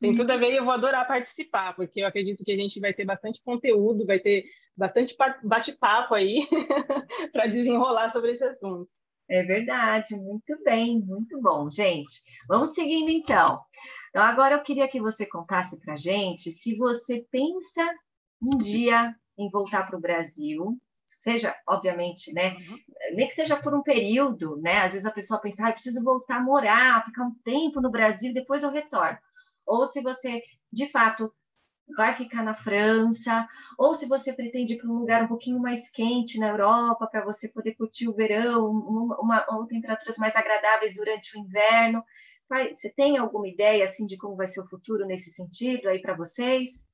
Tem 0.00 0.14
tudo 0.14 0.30
a 0.30 0.36
ver 0.36 0.52
e 0.52 0.56
eu 0.56 0.64
vou 0.64 0.74
adorar 0.74 1.06
participar, 1.06 1.74
porque 1.74 2.00
eu 2.00 2.06
acredito 2.06 2.44
que 2.44 2.52
a 2.52 2.56
gente 2.56 2.78
vai 2.80 2.92
ter 2.92 3.04
bastante 3.04 3.42
conteúdo, 3.42 4.04
vai 4.04 4.18
ter 4.18 4.44
bastante 4.76 5.16
bate-papo 5.42 6.14
aí 6.14 6.46
para 7.32 7.46
desenrolar 7.46 8.08
sobre 8.08 8.32
esse 8.32 8.44
assunto. 8.44 8.88
É 9.28 9.42
verdade, 9.42 10.14
muito 10.16 10.62
bem, 10.62 11.00
muito 11.00 11.40
bom. 11.40 11.70
Gente, 11.70 12.20
vamos 12.46 12.74
seguindo 12.74 13.10
então. 13.10 13.60
Então, 14.10 14.22
agora 14.22 14.56
eu 14.56 14.62
queria 14.62 14.86
que 14.86 15.00
você 15.00 15.24
contasse 15.24 15.80
para 15.80 15.96
gente 15.96 16.52
se 16.52 16.76
você 16.76 17.24
pensa 17.30 17.88
um 18.42 18.58
dia 18.58 19.14
em 19.38 19.50
voltar 19.50 19.84
para 19.86 19.96
o 19.96 20.00
Brasil, 20.00 20.78
seja, 21.06 21.54
obviamente, 21.66 22.32
né? 22.32 22.54
Uhum. 22.54 22.78
Nem 23.14 23.26
que 23.26 23.34
seja 23.34 23.56
por 23.56 23.74
um 23.74 23.82
período, 23.82 24.56
né? 24.56 24.82
Às 24.82 24.92
vezes 24.92 25.06
a 25.06 25.10
pessoa 25.10 25.40
pensa, 25.40 25.64
ah, 25.64 25.70
eu 25.70 25.72
preciso 25.72 26.04
voltar 26.04 26.36
a 26.36 26.42
morar, 26.42 27.04
ficar 27.04 27.24
um 27.24 27.34
tempo 27.42 27.80
no 27.80 27.90
Brasil, 27.90 28.32
depois 28.32 28.62
eu 28.62 28.70
retorno. 28.70 29.18
Ou 29.66 29.86
se 29.86 30.00
você, 30.02 30.42
de 30.72 30.88
fato, 30.88 31.32
vai 31.96 32.14
ficar 32.14 32.42
na 32.42 32.54
França, 32.54 33.46
ou 33.78 33.94
se 33.94 34.06
você 34.06 34.32
pretende 34.32 34.74
ir 34.74 34.78
para 34.78 34.88
um 34.88 34.98
lugar 34.98 35.22
um 35.22 35.28
pouquinho 35.28 35.60
mais 35.60 35.90
quente 35.90 36.38
na 36.38 36.48
Europa, 36.48 37.06
para 37.06 37.24
você 37.24 37.48
poder 37.48 37.74
curtir 37.74 38.08
o 38.08 38.14
verão, 38.14 38.66
uma, 38.66 39.20
uma, 39.20 39.46
uma, 39.50 39.68
temperaturas 39.68 40.16
mais 40.16 40.34
agradáveis 40.34 40.94
durante 40.94 41.36
o 41.36 41.40
inverno. 41.40 42.02
Você 42.74 42.90
tem 42.90 43.16
alguma 43.16 43.48
ideia 43.48 43.84
assim 43.84 44.06
de 44.06 44.16
como 44.16 44.36
vai 44.36 44.46
ser 44.46 44.60
o 44.60 44.68
futuro 44.68 45.06
nesse 45.06 45.30
sentido 45.30 45.88
aí 45.88 46.00
para 46.00 46.16
vocês? 46.16 46.86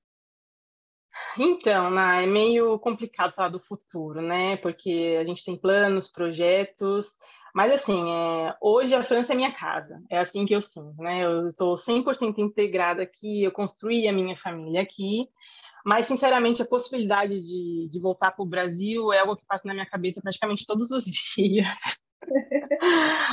Então, 1.39 1.99
é 1.99 2.27
meio 2.27 2.79
complicado 2.79 3.33
falar 3.33 3.49
do 3.49 3.61
futuro, 3.61 4.23
né? 4.23 4.57
Porque 4.59 5.19
a 5.21 5.25
gente 5.25 5.45
tem 5.45 5.57
planos, 5.57 6.09
projetos, 6.09 7.19
mas 7.55 7.73
assim, 7.73 8.03
é, 8.11 8.55
hoje 8.61 8.95
a 8.95 9.03
França 9.03 9.33
é 9.33 9.37
minha 9.37 9.53
casa, 9.53 10.03
é 10.11 10.19
assim 10.19 10.45
que 10.45 10.55
eu 10.55 10.61
sinto, 10.61 11.01
né? 11.03 11.25
Eu 11.25 11.49
estou 11.49 11.75
100% 11.75 12.39
integrada 12.39 13.03
aqui, 13.03 13.43
eu 13.43 13.53
construí 13.53 14.09
a 14.09 14.13
minha 14.13 14.37
família 14.37 14.83
aqui, 14.83 15.29
mas 15.85 16.07
sinceramente 16.07 16.63
a 16.63 16.67
possibilidade 16.67 17.41
de, 17.41 17.89
de 17.91 18.01
voltar 18.01 18.33
para 18.33 18.43
o 18.43 18.49
Brasil 18.49 19.13
é 19.13 19.21
algo 19.21 19.37
que 19.37 19.47
passa 19.47 19.67
na 19.67 19.75
minha 19.75 19.87
cabeça 19.87 20.21
praticamente 20.21 20.67
todos 20.67 20.91
os 20.91 21.05
dias. 21.37 22.01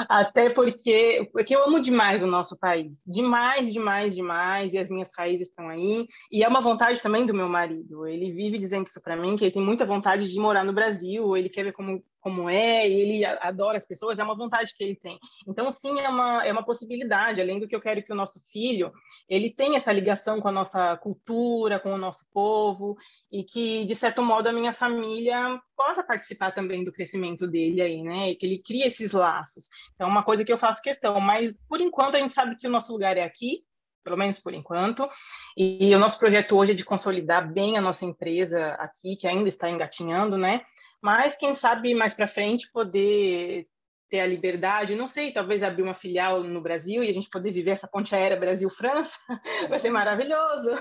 Até 0.10 0.50
porque, 0.50 1.30
porque 1.32 1.56
eu 1.56 1.64
amo 1.64 1.80
demais 1.80 2.24
o 2.24 2.28
nosso 2.28 2.58
país, 2.58 3.02
demais, 3.06 3.72
demais, 3.72 4.16
demais, 4.16 4.74
e 4.74 4.78
as 4.78 4.90
minhas 4.90 5.12
raízes 5.16 5.50
estão 5.50 5.70
aí. 5.70 6.08
E 6.32 6.44
é 6.44 6.48
uma 6.48 6.62
vontade 6.62 7.02
também 7.02 7.26
do 7.26 7.34
meu 7.34 7.48
marido. 7.48 8.08
Ele 8.08 8.32
vive 8.32 8.58
dizendo 8.58 8.88
isso 8.88 9.02
para 9.02 9.16
mim, 9.16 9.36
que 9.36 9.46
ele 9.46 9.52
tem 9.52 9.62
muita 9.62 9.86
vontade 9.86 10.32
de 10.32 10.40
morar 10.40 10.64
no 10.64 10.74
Brasil, 10.74 11.36
ele 11.36 11.50
quer 11.50 11.64
ver 11.64 11.74
como 11.74 12.04
como 12.28 12.50
é, 12.50 12.86
e 12.86 13.00
ele 13.00 13.26
adora 13.26 13.78
as 13.78 13.86
pessoas, 13.86 14.20
é 14.20 14.24
uma 14.24 14.36
vontade 14.36 14.74
que 14.76 14.84
ele 14.84 14.98
tem. 14.98 15.18
Então, 15.48 15.72
sim, 15.72 15.98
é 15.98 16.10
uma, 16.10 16.46
é 16.46 16.52
uma 16.52 16.64
possibilidade, 16.64 17.40
além 17.40 17.58
do 17.58 17.68
que 17.70 17.76
eu 17.76 17.80
quero 17.80 18.04
que 18.04 18.12
o 18.12 18.16
nosso 18.16 18.38
filho, 18.52 18.92
ele 19.30 19.50
tenha 19.50 19.78
essa 19.78 19.94
ligação 19.94 20.42
com 20.42 20.50
a 20.50 20.52
nossa 20.52 20.98
cultura, 20.98 21.80
com 21.80 21.94
o 21.94 21.98
nosso 21.98 22.26
povo, 22.34 22.98
e 23.32 23.46
que, 23.46 23.86
de 23.86 23.96
certo 23.96 24.22
modo, 24.22 24.48
a 24.48 24.54
minha 24.54 24.74
família 24.74 25.58
possa 25.74 26.04
participar 26.04 26.52
também 26.52 26.84
do 26.84 26.92
crescimento 26.92 27.48
dele 27.48 27.82
aí, 27.82 28.04
né, 28.04 28.32
e 28.32 28.36
que 28.36 28.46
ele 28.46 28.62
crie 28.62 28.84
esses 28.84 29.14
laços. 29.14 29.70
Então, 29.96 30.08
é 30.08 30.12
uma 30.12 30.24
coisa 30.24 30.44
que 30.44 30.52
eu 30.52 30.58
faço 30.58 30.82
questão, 30.82 31.22
mas, 31.22 31.56
por 31.70 31.80
enquanto, 31.80 32.16
a 32.16 32.20
gente 32.20 32.34
sabe 32.34 32.58
que 32.58 32.68
o 32.68 32.72
nosso 32.72 32.92
lugar 32.92 33.16
é 33.16 33.24
aqui, 33.24 33.64
pelo 34.04 34.18
menos 34.18 34.38
por 34.38 34.54
enquanto. 34.54 35.10
E, 35.58 35.90
e, 35.90 35.96
o 35.96 36.00
nosso 36.00 36.20
projeto 36.20 36.58
hoje 36.58 36.74
é 36.74 36.76
de 36.76 36.84
consolidar 36.84 37.52
bem 37.52 37.78
a 37.78 37.82
nossa 37.82 38.06
empresa 38.06 38.72
aqui, 38.80 39.16
que 39.16 39.28
ainda 39.28 39.48
está 39.48 39.70
engatinhando, 39.70 40.38
né? 40.38 40.62
Mas 41.02 41.36
quem 41.36 41.54
sabe 41.54 41.94
mais 41.94 42.14
para 42.14 42.28
frente 42.28 42.72
poder 42.72 43.68
ter 44.10 44.20
a 44.22 44.28
liberdade, 44.28 44.96
não 44.96 45.08
sei, 45.08 45.32
talvez 45.32 45.62
abrir 45.62 45.84
uma 45.84 45.94
filial 45.94 46.44
no 46.44 46.62
Brasil 46.62 47.04
e 47.04 47.10
a 47.10 47.14
gente 47.14 47.30
poder 47.30 47.52
viver 47.52 47.72
essa 47.72 47.88
ponte 47.88 48.16
aérea 48.16 48.40
Brasil-França, 48.40 49.18
vai 49.70 49.80
ser 49.80 49.90
maravilhoso. 49.90 50.72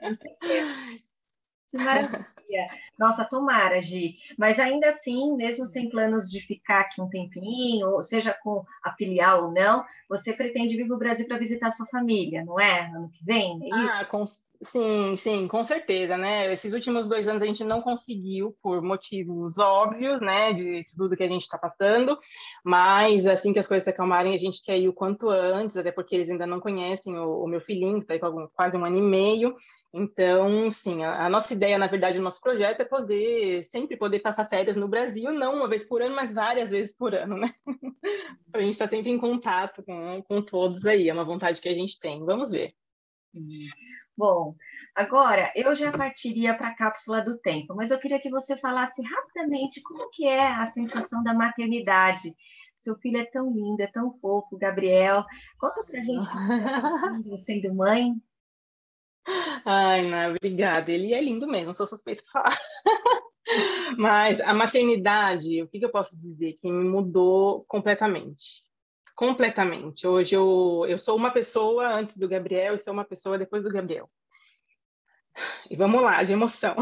Maravilha. 1.72 2.68
Nossa, 2.98 3.24
tomara, 3.24 3.80
Gi. 3.80 4.16
Mas 4.38 4.58
ainda 4.58 4.88
assim, 4.88 5.34
mesmo 5.36 5.66
sem 5.66 5.90
planos 5.90 6.30
de 6.30 6.40
ficar 6.40 6.82
aqui 6.82 7.02
um 7.02 7.08
tempinho, 7.08 7.90
ou 7.90 8.02
seja 8.02 8.32
com 8.42 8.64
a 8.82 8.92
filial 8.92 9.46
ou 9.46 9.52
não, 9.52 9.84
você 10.08 10.32
pretende 10.32 10.76
vir 10.76 10.86
para 10.86 10.96
o 10.96 10.98
Brasil 10.98 11.26
para 11.26 11.38
visitar 11.38 11.70
sua 11.70 11.86
família, 11.86 12.44
não 12.44 12.58
é? 12.58 12.86
Ano 12.86 13.10
que 13.10 13.24
vem? 13.24 13.58
É 13.64 13.74
ah, 13.74 14.04
com, 14.04 14.24
Sim, 14.62 15.16
sim, 15.16 15.48
com 15.48 15.62
certeza, 15.62 16.16
né? 16.16 16.52
Esses 16.52 16.72
últimos 16.72 17.06
dois 17.06 17.28
anos 17.28 17.42
a 17.42 17.46
gente 17.46 17.62
não 17.62 17.82
conseguiu, 17.82 18.56
por 18.62 18.80
motivos 18.80 19.58
óbvios, 19.58 20.20
né, 20.20 20.52
de 20.52 20.86
tudo 20.96 21.16
que 21.16 21.22
a 21.22 21.28
gente 21.28 21.42
está 21.42 21.58
passando, 21.58 22.18
mas 22.64 23.26
assim 23.26 23.52
que 23.52 23.58
as 23.58 23.66
coisas 23.66 23.84
se 23.84 23.90
acalmarem, 23.90 24.34
a 24.34 24.38
gente 24.38 24.62
quer 24.62 24.78
ir 24.78 24.88
o 24.88 24.92
quanto 24.92 25.28
antes, 25.28 25.76
até 25.76 25.92
porque 25.92 26.14
eles 26.14 26.30
ainda 26.30 26.46
não 26.46 26.60
conhecem 26.60 27.18
o, 27.18 27.44
o 27.44 27.48
meu 27.48 27.60
filhinho, 27.60 27.98
que 27.98 28.04
está 28.04 28.14
aí 28.14 28.20
com 28.20 28.26
algum, 28.26 28.46
quase 28.54 28.76
um 28.76 28.84
ano 28.84 28.96
e 28.96 29.02
meio. 29.02 29.54
Então, 29.92 30.70
sim, 30.70 31.04
a, 31.04 31.26
a, 31.26 31.28
nossa 31.28 31.52
ideia, 31.52 31.78
na 31.78 31.86
verdade, 31.86 32.18
o 32.18 32.22
nosso 32.22 32.40
projeto 32.40 32.80
é 32.80 32.84
poder, 32.84 33.64
sempre 33.64 33.96
poder 33.96 34.20
passar 34.20 34.46
férias 34.46 34.76
no 34.76 34.88
Brasil, 34.88 35.32
não 35.32 35.54
uma 35.54 35.68
vez 35.68 35.86
por 35.86 36.02
ano, 36.02 36.14
mas 36.14 36.34
várias 36.34 36.70
vezes 36.70 36.94
por 36.94 37.14
ano, 37.14 37.36
né? 37.36 37.54
a 38.54 38.60
gente 38.60 38.72
estar 38.72 38.86
tá 38.86 38.90
sempre 38.90 39.10
em 39.10 39.18
contato 39.18 39.82
com, 39.82 40.22
com 40.22 40.42
todos 40.42 40.86
aí, 40.86 41.08
é 41.08 41.12
uma 41.12 41.24
vontade 41.24 41.60
que 41.60 41.68
a 41.68 41.74
gente 41.74 41.98
tem. 41.98 42.24
Vamos 42.24 42.50
ver. 42.50 42.74
Bom, 44.16 44.54
agora 44.94 45.52
eu 45.54 45.74
já 45.74 45.92
partiria 45.92 46.54
para 46.56 46.68
a 46.68 46.74
cápsula 46.74 47.20
do 47.20 47.36
tempo, 47.38 47.74
mas 47.74 47.90
eu 47.90 47.98
queria 47.98 48.18
que 48.18 48.30
você 48.30 48.56
falasse 48.56 49.02
rapidamente 49.02 49.82
como 49.82 50.08
que 50.10 50.26
é 50.26 50.46
a 50.46 50.64
sensação 50.66 51.22
da 51.22 51.34
maternidade. 51.34 52.34
Seu 52.78 52.96
filho 52.96 53.18
é 53.18 53.24
tão 53.24 53.52
lindo, 53.52 53.82
é 53.82 53.86
tão 53.86 54.18
fofo, 54.18 54.56
Gabriel. 54.56 55.24
Conta 55.58 55.84
para 55.84 55.98
a 55.98 56.02
gente 56.02 56.24
como 56.26 57.34
é 57.34 57.36
sendo 57.44 57.74
mãe. 57.74 58.14
Ai, 59.66 60.08
não, 60.08 60.30
obrigada. 60.30 60.90
Ele 60.90 61.12
é 61.12 61.20
lindo 61.20 61.46
mesmo, 61.46 61.74
sou 61.74 61.86
suspeito 61.86 62.24
de 62.24 62.30
falar. 62.30 62.56
Mas 63.98 64.40
a 64.40 64.54
maternidade, 64.54 65.62
o 65.62 65.68
que, 65.68 65.78
que 65.78 65.84
eu 65.84 65.90
posso 65.90 66.16
dizer? 66.16 66.54
Que 66.54 66.70
me 66.70 66.84
mudou 66.84 67.64
completamente 67.68 68.65
completamente. 69.16 70.06
Hoje 70.06 70.36
eu, 70.36 70.84
eu 70.86 70.98
sou 70.98 71.16
uma 71.16 71.32
pessoa 71.32 71.88
antes 71.88 72.18
do 72.18 72.28
Gabriel 72.28 72.76
e 72.76 72.80
sou 72.80 72.92
uma 72.92 73.04
pessoa 73.04 73.38
depois 73.38 73.64
do 73.64 73.70
Gabriel. 73.70 74.08
E 75.70 75.76
vamos 75.76 76.02
lá, 76.02 76.22
de 76.22 76.32
emoção. 76.32 76.76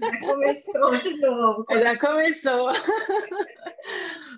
Já 0.00 0.20
começou 0.20 0.90
de 0.96 1.16
novo. 1.18 1.64
Já 1.70 1.98
começou. 1.98 2.72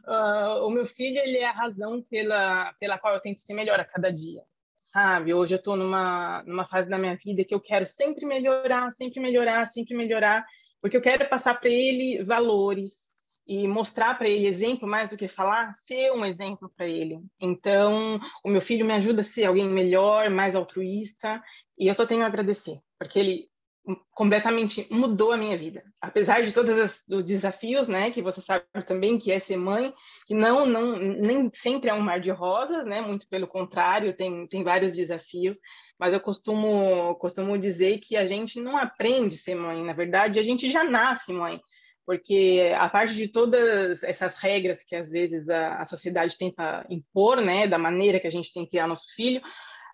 uh, 0.06 0.66
o 0.66 0.70
meu 0.70 0.86
filho, 0.86 1.18
ele 1.18 1.38
é 1.38 1.46
a 1.46 1.52
razão 1.52 2.02
pela, 2.02 2.72
pela 2.74 2.98
qual 2.98 3.14
eu 3.14 3.20
tento 3.20 3.40
ser 3.40 3.54
melhor 3.54 3.80
a 3.80 3.84
cada 3.84 4.12
dia, 4.12 4.42
sabe? 4.78 5.32
Hoje 5.32 5.54
eu 5.54 5.58
estou 5.58 5.76
numa, 5.76 6.42
numa 6.44 6.66
fase 6.66 6.88
da 6.88 6.98
minha 6.98 7.16
vida 7.16 7.44
que 7.44 7.54
eu 7.54 7.60
quero 7.60 7.86
sempre 7.86 8.26
melhorar, 8.26 8.90
sempre 8.92 9.20
melhorar, 9.20 9.66
sempre 9.66 9.96
melhorar, 9.96 10.44
porque 10.80 10.96
eu 10.96 11.02
quero 11.02 11.28
passar 11.28 11.58
para 11.58 11.70
ele 11.70 12.22
valores, 12.22 13.11
e 13.46 13.66
mostrar 13.66 14.14
para 14.16 14.28
ele 14.28 14.46
exemplo 14.46 14.86
mais 14.88 15.10
do 15.10 15.16
que 15.16 15.28
falar, 15.28 15.72
ser 15.84 16.12
um 16.12 16.24
exemplo 16.24 16.70
para 16.76 16.86
ele. 16.86 17.20
Então, 17.40 18.20
o 18.44 18.48
meu 18.48 18.60
filho 18.60 18.86
me 18.86 18.92
ajuda 18.92 19.22
a 19.22 19.24
ser 19.24 19.44
alguém 19.44 19.68
melhor, 19.68 20.30
mais 20.30 20.54
altruísta, 20.54 21.42
e 21.78 21.88
eu 21.88 21.94
só 21.94 22.06
tenho 22.06 22.22
a 22.22 22.26
agradecer, 22.26 22.78
porque 22.98 23.18
ele 23.18 23.52
completamente 24.12 24.86
mudou 24.90 25.32
a 25.32 25.36
minha 25.36 25.58
vida. 25.58 25.82
Apesar 26.00 26.42
de 26.42 26.52
todos 26.52 27.02
os 27.08 27.24
desafios, 27.24 27.88
né, 27.88 28.10
que 28.10 28.22
você 28.22 28.40
sabe 28.40 28.64
também 28.86 29.18
que 29.18 29.32
é 29.32 29.40
ser 29.40 29.56
mãe, 29.56 29.92
que 30.24 30.34
não 30.34 30.64
não 30.64 30.96
nem 30.96 31.50
sempre 31.52 31.90
é 31.90 31.94
um 31.94 32.00
mar 32.00 32.20
de 32.20 32.30
rosas, 32.30 32.86
né? 32.86 33.00
Muito 33.00 33.28
pelo 33.28 33.46
contrário, 33.46 34.16
tem 34.16 34.46
tem 34.46 34.62
vários 34.62 34.92
desafios, 34.92 35.58
mas 35.98 36.14
eu 36.14 36.20
costumo 36.20 37.16
costumo 37.16 37.58
dizer 37.58 37.98
que 37.98 38.16
a 38.16 38.24
gente 38.24 38.60
não 38.60 38.76
aprende 38.76 39.34
a 39.34 39.38
ser 39.38 39.56
mãe, 39.56 39.82
na 39.82 39.92
verdade, 39.92 40.38
a 40.38 40.42
gente 40.44 40.70
já 40.70 40.84
nasce 40.84 41.32
mãe 41.32 41.60
porque 42.06 42.72
a 42.76 42.88
parte 42.88 43.14
de 43.14 43.28
todas 43.28 44.02
essas 44.02 44.36
regras 44.36 44.82
que 44.82 44.94
às 44.96 45.10
vezes 45.10 45.48
a, 45.48 45.76
a, 45.76 45.84
sociedade 45.84 46.36
tenta 46.36 46.84
impor, 46.90 47.40
né, 47.40 47.66
da 47.66 47.78
maneira 47.78 48.18
que 48.18 48.26
a 48.26 48.30
gente 48.30 48.52
tem 48.52 48.64
que 48.64 48.72
criar 48.72 48.86
nosso 48.86 49.14
filho, 49.14 49.40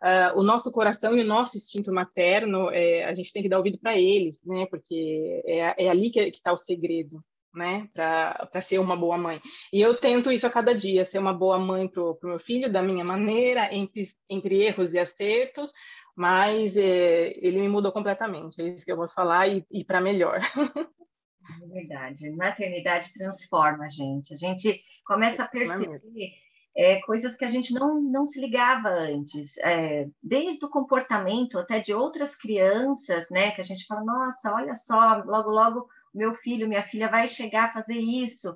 uh, 0.03 0.39
o 0.39 0.43
nosso 0.43 0.73
coração 0.73 1.15
e 1.17 1.21
o 1.21 1.27
nosso 1.27 1.57
instinto 1.57 1.93
materno, 1.93 2.71
é, 2.71 3.05
a 3.05 3.15
gente 3.15 3.33
tem 3.33 3.43
que 3.43 3.49
dar 3.49 3.59
ouvido 3.59 3.79
para 3.79 3.99
eles, 3.99 4.41
né, 4.45 4.67
porque 4.67 5.43
é, 5.47 5.87
é 5.87 5.89
ali 5.89 6.11
que 6.11 6.21
está 6.21 6.53
o 6.53 6.59
segredo, 6.59 7.23
né, 7.55 7.89
para 7.93 8.63
ser 8.63 8.79
uma 8.79 8.97
boa 8.97 9.19
mãe. 9.19 9.41
E 9.73 9.81
eu 9.81 9.95
tento 9.95 10.33
isso 10.33 10.47
a 10.47 10.51
cada 10.51 10.75
dia, 10.75 11.05
ser 11.05 11.19
uma 11.19 11.35
boa 11.35 11.59
mãe 11.59 11.89
para 11.89 12.03
o 12.03 12.19
meu 12.23 12.39
filho, 12.39 12.73
da 12.73 12.83
minha 12.83 13.05
maneira, 13.05 13.75
entre, 13.75 14.07
entre 14.29 14.63
erros 14.63 14.95
e 14.95 14.99
acertos, 14.99 15.73
mas 16.17 16.77
é, 16.77 17.33
ele 17.37 17.61
me 17.61 17.69
mudou 17.69 17.93
completamente, 17.93 18.61
é 18.61 18.69
isso 18.69 18.85
que 18.85 18.93
eu 18.93 18.97
posso 18.97 19.15
falar, 19.15 19.49
e, 19.49 19.65
e 19.71 19.85
para 19.85 20.01
melhor. 20.01 20.41
É 21.49 21.67
verdade. 21.67 22.31
Maternidade 22.31 23.13
transforma 23.15 23.85
a 23.85 23.89
gente. 23.89 24.35
A 24.35 24.37
gente 24.37 24.83
começa 25.05 25.43
a 25.43 25.49
perceber 25.49 26.33
é, 26.77 27.01
coisas 27.01 27.35
que 27.35 27.45
a 27.45 27.49
gente 27.49 27.75
não, 27.75 28.01
não 28.01 28.25
se 28.25 28.41
ligava 28.41 28.89
antes, 28.89 29.59
é, 29.59 30.07
desde 30.23 30.65
o 30.65 30.71
comportamento 30.71 31.59
até 31.59 31.81
de 31.81 31.93
outras 31.93 32.37
crianças, 32.37 33.29
né? 33.31 33.51
Que 33.51 33.61
a 33.61 33.65
gente 33.65 33.85
fala, 33.85 34.05
nossa, 34.05 34.53
olha 34.53 34.75
só, 34.75 35.23
logo, 35.25 35.51
logo 35.51 35.89
meu 36.15 36.35
filho, 36.37 36.69
minha 36.69 36.85
filha 36.85 37.09
vai 37.09 37.27
chegar 37.27 37.65
a 37.65 37.73
fazer 37.73 37.99
isso. 37.99 38.55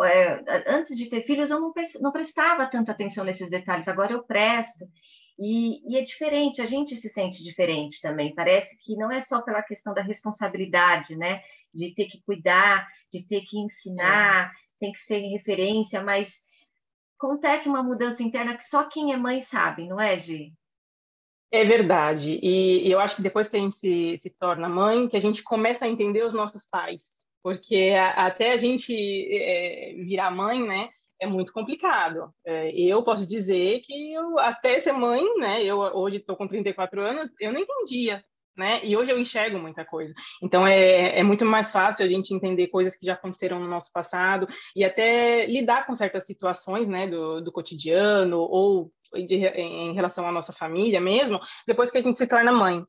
É, 0.00 0.42
antes 0.66 0.96
de 0.96 1.08
ter 1.08 1.22
filhos, 1.22 1.50
eu 1.50 1.60
não, 1.60 1.72
não 2.00 2.10
prestava 2.10 2.66
tanta 2.66 2.92
atenção 2.92 3.24
nesses 3.24 3.48
detalhes, 3.48 3.86
agora 3.86 4.12
eu 4.12 4.24
presto. 4.24 4.84
E, 5.38 5.80
e, 5.90 5.96
é 5.96 6.02
diferente, 6.02 6.60
a 6.60 6.66
gente 6.66 6.94
se 6.96 7.08
sente 7.08 7.42
diferente 7.42 8.00
também. 8.00 8.34
Parece 8.34 8.76
que 8.78 8.96
não 8.96 9.10
é 9.10 9.20
só 9.20 9.40
pela 9.42 9.62
questão 9.62 9.94
da 9.94 10.02
responsabilidade, 10.02 11.16
né? 11.16 11.42
De 11.72 11.94
ter 11.94 12.06
que 12.06 12.22
cuidar, 12.22 12.86
de 13.10 13.26
ter 13.26 13.42
que 13.42 13.58
ensinar, 13.58 14.46
é. 14.46 14.50
tem 14.78 14.92
que 14.92 15.00
ser 15.00 15.18
referência, 15.20 16.02
mas 16.02 16.38
acontece 17.18 17.68
uma 17.68 17.82
mudança 17.82 18.22
interna 18.22 18.56
que 18.56 18.64
só 18.64 18.84
quem 18.84 19.12
é 19.12 19.16
mãe 19.16 19.40
sabe, 19.40 19.88
não 19.88 20.00
é, 20.00 20.18
Gi? 20.18 20.52
É 21.50 21.64
verdade. 21.64 22.38
E, 22.42 22.86
e 22.86 22.90
eu 22.90 22.98
acho 22.98 23.16
que 23.16 23.22
depois 23.22 23.48
que 23.48 23.56
a 23.56 23.60
gente 23.60 23.74
se, 23.74 24.18
se 24.22 24.30
torna 24.30 24.68
mãe, 24.68 25.08
que 25.08 25.16
a 25.16 25.20
gente 25.20 25.42
começa 25.42 25.84
a 25.84 25.88
entender 25.88 26.24
os 26.24 26.32
nossos 26.32 26.66
pais 26.66 27.12
porque 27.42 27.94
a, 27.98 28.26
até 28.26 28.52
a 28.52 28.56
gente 28.56 28.94
é, 28.94 29.94
virar 30.04 30.30
mãe, 30.30 30.62
né, 30.62 30.88
é 31.22 31.26
muito 31.26 31.52
complicado. 31.52 32.34
É, 32.44 32.70
eu 32.72 33.02
posso 33.02 33.26
dizer 33.28 33.80
que 33.80 34.12
eu, 34.12 34.38
até 34.38 34.80
ser 34.80 34.92
mãe, 34.92 35.22
né, 35.38 35.62
eu 35.64 35.78
hoje 35.78 36.18
estou 36.18 36.36
com 36.36 36.46
34 36.46 37.00
anos, 37.00 37.30
eu 37.40 37.52
não 37.52 37.60
entendia 37.60 38.24
né? 38.56 38.80
E 38.84 38.96
hoje 38.96 39.10
eu 39.10 39.18
enxergo 39.18 39.58
muita 39.58 39.84
coisa. 39.84 40.12
Então 40.42 40.66
é, 40.66 41.18
é 41.18 41.22
muito 41.22 41.44
mais 41.44 41.72
fácil 41.72 42.04
a 42.04 42.08
gente 42.08 42.34
entender 42.34 42.68
coisas 42.68 42.96
que 42.96 43.06
já 43.06 43.14
aconteceram 43.14 43.58
no 43.58 43.68
nosso 43.68 43.90
passado 43.92 44.46
e 44.76 44.84
até 44.84 45.46
lidar 45.46 45.86
com 45.86 45.94
certas 45.94 46.26
situações, 46.26 46.86
né, 46.88 47.06
do, 47.06 47.40
do 47.40 47.52
cotidiano 47.52 48.38
ou 48.38 48.92
de, 49.14 49.36
em 49.36 49.94
relação 49.94 50.26
à 50.26 50.32
nossa 50.32 50.52
família 50.52 51.00
mesmo, 51.00 51.40
depois 51.66 51.90
que 51.90 51.98
a 51.98 52.02
gente 52.02 52.18
se 52.18 52.26
torna 52.26 52.52
mãe. 52.52 52.84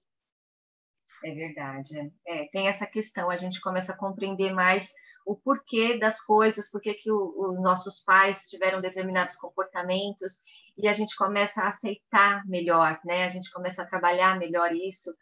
É 1.23 1.33
verdade. 1.33 2.11
É, 2.27 2.45
tem 2.51 2.67
essa 2.67 2.85
questão, 2.85 3.29
a 3.29 3.37
gente 3.37 3.61
começa 3.61 3.93
a 3.93 3.97
compreender 3.97 4.53
mais 4.53 4.91
o 5.25 5.35
porquê 5.35 5.97
das 5.97 6.19
coisas, 6.19 6.69
por 6.69 6.81
que 6.81 6.95
os 7.11 7.61
nossos 7.61 8.03
pais 8.03 8.43
tiveram 8.49 8.81
determinados 8.81 9.35
comportamentos, 9.35 10.41
e 10.77 10.87
a 10.87 10.93
gente 10.93 11.15
começa 11.15 11.61
a 11.61 11.67
aceitar 11.67 12.45
melhor, 12.47 12.99
né? 13.05 13.25
A 13.25 13.29
gente 13.29 13.51
começa 13.51 13.83
a 13.83 13.85
trabalhar 13.85 14.39
melhor 14.39 14.71
isso 14.73 15.13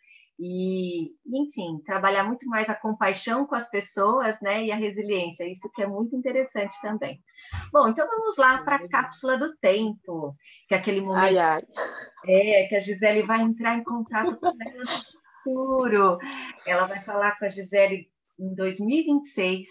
e, 0.43 1.11
enfim, 1.27 1.79
trabalhar 1.85 2.23
muito 2.23 2.47
mais 2.47 2.67
a 2.67 2.73
compaixão 2.73 3.45
com 3.45 3.53
as 3.53 3.69
pessoas, 3.69 4.41
né, 4.41 4.65
e 4.65 4.71
a 4.71 4.75
resiliência, 4.75 5.47
isso 5.47 5.69
que 5.71 5.83
é 5.83 5.87
muito 5.87 6.15
interessante 6.15 6.73
também. 6.81 7.21
Bom, 7.71 7.87
então 7.89 8.07
vamos 8.07 8.37
lá 8.37 8.63
para 8.63 8.77
a 8.77 8.89
cápsula 8.89 9.37
do 9.37 9.55
tempo, 9.57 10.35
que 10.67 10.73
é 10.73 10.77
aquele 10.77 11.01
momento 11.01 11.23
ai, 11.23 11.37
ai. 11.37 11.61
É, 12.25 12.67
que 12.67 12.75
a 12.75 12.79
Gisele 12.79 13.21
vai 13.21 13.41
entrar 13.41 13.77
em 13.77 13.83
contato 13.83 14.35
com 14.39 14.47
ela 14.47 14.83
no 14.83 15.03
futuro. 15.43 16.17
Ela 16.65 16.87
vai 16.87 17.03
falar 17.03 17.37
com 17.37 17.45
a 17.45 17.49
Gisele 17.49 18.09
em 18.39 18.55
2026, 18.55 19.67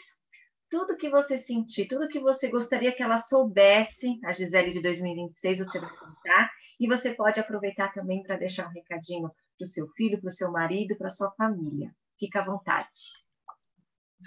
tudo 0.70 0.96
que 0.96 1.10
você 1.10 1.36
sentir, 1.36 1.88
tudo 1.88 2.08
que 2.08 2.20
você 2.20 2.48
gostaria 2.48 2.92
que 2.92 3.02
ela 3.02 3.18
soubesse, 3.18 4.20
a 4.24 4.32
Gisele 4.32 4.70
de 4.70 4.80
2026, 4.80 5.58
você 5.58 5.80
vai 5.80 5.90
contar, 5.90 6.50
e 6.78 6.86
você 6.86 7.12
pode 7.12 7.40
aproveitar 7.40 7.92
também 7.92 8.22
para 8.22 8.36
deixar 8.36 8.68
um 8.68 8.72
recadinho 8.72 9.28
para 9.58 9.64
o 9.64 9.68
seu 9.68 9.88
filho, 9.88 10.20
para 10.20 10.28
o 10.28 10.32
seu 10.32 10.50
marido, 10.50 10.96
para 10.96 11.08
a 11.08 11.10
sua 11.10 11.30
família. 11.32 11.90
Fica 12.18 12.40
à 12.40 12.44
vontade. 12.44 12.88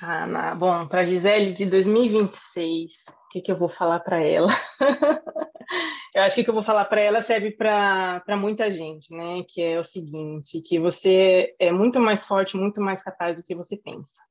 Ana, 0.01 0.53
bom, 0.53 0.85
para 0.87 1.01
a 1.01 1.05
Gisele 1.05 1.53
de 1.53 1.65
2026, 1.65 2.91
o 3.07 3.29
que, 3.29 3.41
que 3.41 3.51
eu 3.51 3.57
vou 3.57 3.69
falar 3.69 4.01
para 4.01 4.21
ela? 4.21 4.49
eu 6.15 6.23
acho 6.23 6.35
que 6.35 6.41
o 6.41 6.43
que 6.43 6.49
eu 6.49 6.55
vou 6.55 6.63
falar 6.63 6.85
para 6.85 6.99
ela 6.99 7.21
serve 7.21 7.51
para 7.51 8.35
muita 8.35 8.69
gente, 8.71 9.15
né? 9.15 9.43
Que 9.47 9.61
é 9.61 9.79
o 9.79 9.83
seguinte, 9.83 10.61
que 10.61 10.79
você 10.79 11.55
é 11.59 11.71
muito 11.71 12.01
mais 12.01 12.25
forte, 12.25 12.57
muito 12.57 12.81
mais 12.81 13.01
capaz 13.01 13.37
do 13.37 13.43
que 13.43 13.55
você 13.55 13.77
pensa. 13.77 14.21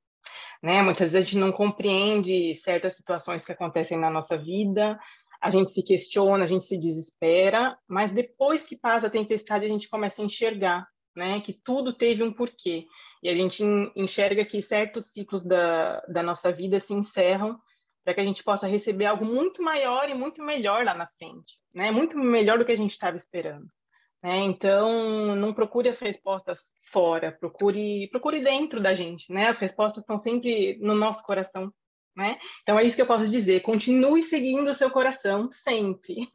Né? 0.62 0.80
Muitas 0.80 1.12
vezes 1.12 1.16
a 1.16 1.20
gente 1.20 1.38
não 1.38 1.50
compreende 1.50 2.54
certas 2.54 2.94
situações 2.96 3.44
que 3.44 3.52
acontecem 3.52 3.98
na 3.98 4.08
nossa 4.08 4.38
vida, 4.38 4.98
a 5.40 5.50
gente 5.50 5.72
se 5.72 5.82
questiona, 5.82 6.44
a 6.44 6.46
gente 6.46 6.64
se 6.64 6.78
desespera, 6.78 7.76
mas 7.88 8.12
depois 8.12 8.62
que 8.62 8.76
passa 8.76 9.08
a 9.08 9.10
tempestade, 9.10 9.64
a 9.64 9.68
gente 9.68 9.88
começa 9.88 10.22
a 10.22 10.24
enxergar, 10.24 10.86
né, 11.16 11.40
que 11.40 11.52
tudo 11.52 11.92
teve 11.92 12.22
um 12.22 12.32
porquê. 12.32 12.86
E 13.20 13.28
a 13.28 13.34
gente 13.34 13.62
enxerga 13.96 14.44
que 14.44 14.62
certos 14.62 15.12
ciclos 15.12 15.42
da, 15.42 16.00
da 16.08 16.22
nossa 16.22 16.52
vida 16.52 16.78
se 16.78 16.94
encerram 16.94 17.58
para 18.04 18.14
que 18.14 18.20
a 18.20 18.24
gente 18.24 18.42
possa 18.42 18.68
receber 18.68 19.06
algo 19.06 19.24
muito 19.24 19.62
maior 19.62 20.08
e 20.08 20.14
muito 20.14 20.42
melhor 20.42 20.84
lá 20.84 20.94
na 20.94 21.08
frente, 21.18 21.58
né? 21.74 21.90
Muito 21.90 22.16
melhor 22.18 22.58
do 22.58 22.64
que 22.64 22.72
a 22.72 22.76
gente 22.76 22.90
estava 22.90 23.16
esperando. 23.16 23.66
Né? 24.22 24.38
Então, 24.38 25.34
não 25.34 25.52
procure 25.52 25.88
as 25.88 25.98
respostas 25.98 26.72
fora, 26.80 27.32
procure 27.32 28.08
procure 28.08 28.42
dentro 28.42 28.80
da 28.80 28.94
gente, 28.94 29.32
né? 29.32 29.48
As 29.48 29.58
respostas 29.58 30.02
estão 30.02 30.18
sempre 30.18 30.78
no 30.80 30.94
nosso 30.94 31.24
coração 31.24 31.72
né? 32.16 32.38
Então 32.62 32.78
é 32.78 32.84
isso 32.84 32.96
que 32.96 33.02
eu 33.02 33.06
posso 33.06 33.28
dizer. 33.28 33.60
Continue 33.60 34.22
seguindo 34.22 34.68
o 34.70 34.74
seu 34.74 34.90
coração 34.90 35.50
sempre. 35.50 36.28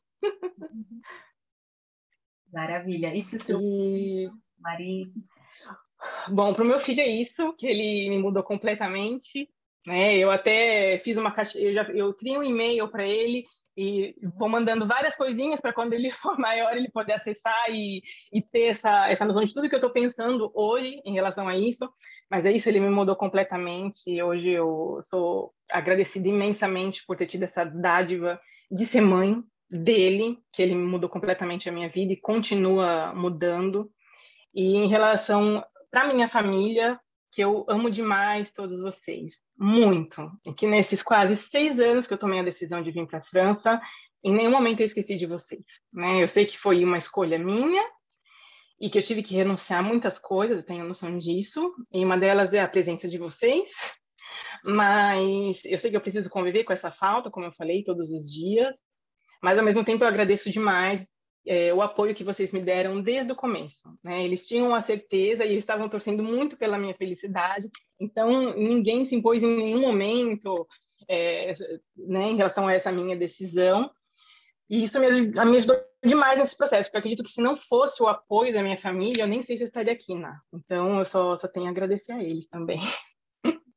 Maravilha. 2.51 3.15
E 3.15 3.23
para 3.23 3.35
o 3.35 3.39
seu 3.39 3.59
e... 3.61 4.29
marido? 4.59 5.13
Bom, 6.29 6.53
para 6.53 6.63
o 6.63 6.67
meu 6.67 6.79
filho 6.79 7.01
é 7.01 7.07
isso, 7.07 7.53
que 7.53 7.67
ele 7.67 8.09
me 8.09 8.19
mudou 8.19 8.43
completamente. 8.43 9.49
Né? 9.85 10.17
Eu 10.17 10.31
até 10.31 10.97
fiz 10.99 11.17
uma 11.17 11.31
caixa, 11.31 11.59
eu, 11.59 11.73
já, 11.73 11.83
eu 11.83 12.13
criei 12.13 12.37
um 12.37 12.43
e-mail 12.43 12.87
para 12.89 13.07
ele 13.07 13.45
e 13.77 14.15
vou 14.35 14.49
mandando 14.49 14.87
várias 14.87 15.15
coisinhas 15.15 15.61
para 15.61 15.71
quando 15.71 15.93
ele 15.93 16.09
for 16.11 16.37
maior 16.39 16.75
ele 16.75 16.89
poder 16.89 17.13
acessar 17.13 17.69
e, 17.69 18.01
e 18.33 18.41
ter 18.41 18.63
essa, 18.63 19.07
essa 19.07 19.23
noção 19.23 19.45
de 19.45 19.53
tudo 19.53 19.69
que 19.69 19.75
eu 19.75 19.77
estou 19.77 19.91
pensando 19.91 20.51
hoje 20.55 20.99
em 21.05 21.13
relação 21.13 21.47
a 21.47 21.55
isso. 21.55 21.87
Mas 22.29 22.45
é 22.45 22.51
isso, 22.51 22.67
ele 22.67 22.79
me 22.79 22.89
mudou 22.89 23.15
completamente. 23.15 24.21
Hoje 24.21 24.49
eu 24.49 24.99
sou 25.03 25.53
agradecida 25.71 26.27
imensamente 26.27 27.05
por 27.05 27.15
ter 27.15 27.27
tido 27.27 27.43
essa 27.43 27.63
dádiva 27.63 28.41
de 28.71 28.85
ser 28.85 29.01
mãe 29.01 29.43
dele, 29.69 30.39
que 30.51 30.61
ele 30.63 30.73
mudou 30.73 31.09
completamente 31.09 31.69
a 31.69 31.71
minha 31.71 31.89
vida 31.89 32.13
e 32.13 32.19
continua 32.19 33.13
mudando. 33.13 33.91
E 34.55 34.75
em 34.75 34.87
relação 34.87 35.63
para 35.91 36.07
minha 36.07 36.27
família, 36.27 36.99
que 37.31 37.41
eu 37.41 37.65
amo 37.67 37.89
demais 37.89 38.51
todos 38.51 38.81
vocês, 38.81 39.35
muito. 39.57 40.31
E 40.45 40.53
que 40.53 40.67
nesses 40.67 41.03
quase 41.03 41.35
seis 41.35 41.79
anos 41.79 42.07
que 42.07 42.13
eu 42.13 42.17
tomei 42.17 42.39
a 42.39 42.43
decisão 42.43 42.81
de 42.81 42.91
vir 42.91 43.05
para 43.07 43.19
a 43.19 43.23
França, 43.23 43.79
em 44.23 44.33
nenhum 44.33 44.51
momento 44.51 44.81
eu 44.81 44.85
esqueci 44.85 45.17
de 45.17 45.25
vocês. 45.25 45.65
Né? 45.93 46.23
Eu 46.23 46.27
sei 46.27 46.45
que 46.45 46.57
foi 46.57 46.83
uma 46.83 46.97
escolha 46.97 47.37
minha 47.37 47.83
e 48.79 48.89
que 48.89 48.97
eu 48.97 49.03
tive 49.03 49.23
que 49.23 49.35
renunciar 49.35 49.79
a 49.79 49.83
muitas 49.83 50.19
coisas, 50.19 50.59
eu 50.59 50.65
tenho 50.65 50.85
noção 50.85 51.17
disso, 51.17 51.73
e 51.91 52.03
uma 52.03 52.17
delas 52.17 52.53
é 52.53 52.59
a 52.59 52.67
presença 52.67 53.07
de 53.07 53.17
vocês, 53.17 53.71
mas 54.63 55.65
eu 55.65 55.77
sei 55.77 55.89
que 55.89 55.97
eu 55.97 56.01
preciso 56.01 56.29
conviver 56.29 56.63
com 56.63 56.73
essa 56.73 56.91
falta, 56.91 57.31
como 57.31 57.45
eu 57.45 57.51
falei, 57.53 57.83
todos 57.83 58.11
os 58.11 58.31
dias, 58.31 58.77
mas 59.41 59.57
ao 59.57 59.65
mesmo 59.65 59.83
tempo 59.83 60.03
eu 60.03 60.07
agradeço 60.07 60.51
demais 60.51 61.07
é, 61.47 61.73
o 61.73 61.81
apoio 61.81 62.13
que 62.13 62.23
vocês 62.23 62.51
me 62.51 62.61
deram 62.61 63.01
desde 63.01 63.31
o 63.31 63.35
começo. 63.35 63.83
Né? 64.03 64.23
Eles 64.23 64.47
tinham 64.47 64.75
a 64.75 64.81
certeza 64.81 65.45
e 65.45 65.55
estavam 65.55 65.87
torcendo 65.87 66.23
muito 66.23 66.57
pela 66.57 66.77
minha 66.77 66.93
felicidade, 66.93 67.69
então 67.99 68.53
ninguém 68.55 69.05
se 69.05 69.15
impôs 69.15 69.41
em 69.41 69.55
nenhum 69.55 69.81
momento 69.81 70.53
é, 71.09 71.53
né, 71.95 72.29
em 72.29 72.35
relação 72.35 72.67
a 72.67 72.73
essa 72.73 72.91
minha 72.91 73.15
decisão. 73.15 73.89
E 74.69 74.83
isso 74.83 74.99
me, 74.99 75.07
me 75.09 75.57
ajudou 75.57 75.81
demais 76.03 76.37
nesse 76.37 76.55
processo, 76.55 76.89
porque 76.89 76.97
eu 76.97 76.99
acredito 76.99 77.23
que 77.23 77.31
se 77.31 77.41
não 77.41 77.55
fosse 77.55 78.03
o 78.03 78.07
apoio 78.07 78.53
da 78.53 78.61
minha 78.61 78.77
família, 78.77 79.23
eu 79.23 79.27
nem 79.27 79.41
sei 79.41 79.55
se 79.55 79.63
eu 79.63 79.67
estaria 79.67 79.93
aqui, 79.93 80.15
né? 80.15 80.37
Então 80.53 80.99
eu 80.99 81.05
só, 81.05 81.37
só 81.37 81.47
tenho 81.47 81.67
a 81.67 81.69
agradecer 81.69 82.11
a 82.11 82.23
eles 82.23 82.47
também. 82.47 82.81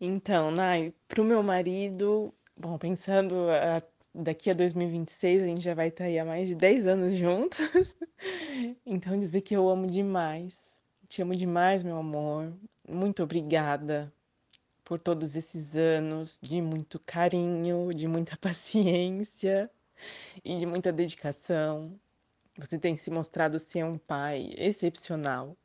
Então, 0.00 0.50
Nai, 0.50 0.92
para 1.08 1.22
o 1.22 1.24
meu 1.24 1.42
marido, 1.42 2.34
bom, 2.54 2.76
pensando 2.76 3.48
a 3.48 3.80
daqui 4.14 4.50
a 4.50 4.54
2026 4.54 5.42
a 5.42 5.46
gente 5.46 5.62
já 5.62 5.74
vai 5.74 5.88
estar 5.88 6.04
aí 6.04 6.18
há 6.18 6.24
mais 6.24 6.48
de 6.48 6.54
10 6.54 6.86
anos 6.86 7.16
juntos. 7.18 7.96
Então 8.86 9.18
dizer 9.18 9.40
que 9.40 9.56
eu 9.56 9.68
amo 9.68 9.86
demais. 9.86 10.56
Te 11.08 11.22
amo 11.22 11.34
demais, 11.34 11.82
meu 11.82 11.96
amor. 11.96 12.52
Muito 12.88 13.22
obrigada 13.22 14.12
por 14.84 14.98
todos 15.00 15.34
esses 15.34 15.76
anos 15.76 16.38
de 16.40 16.60
muito 16.60 16.98
carinho, 16.98 17.92
de 17.92 18.06
muita 18.06 18.36
paciência 18.38 19.70
e 20.44 20.58
de 20.58 20.66
muita 20.66 20.92
dedicação. 20.92 21.98
Você 22.58 22.78
tem 22.78 22.96
se 22.96 23.10
mostrado 23.10 23.58
ser 23.58 23.84
um 23.84 23.98
pai 23.98 24.54
excepcional. 24.56 25.56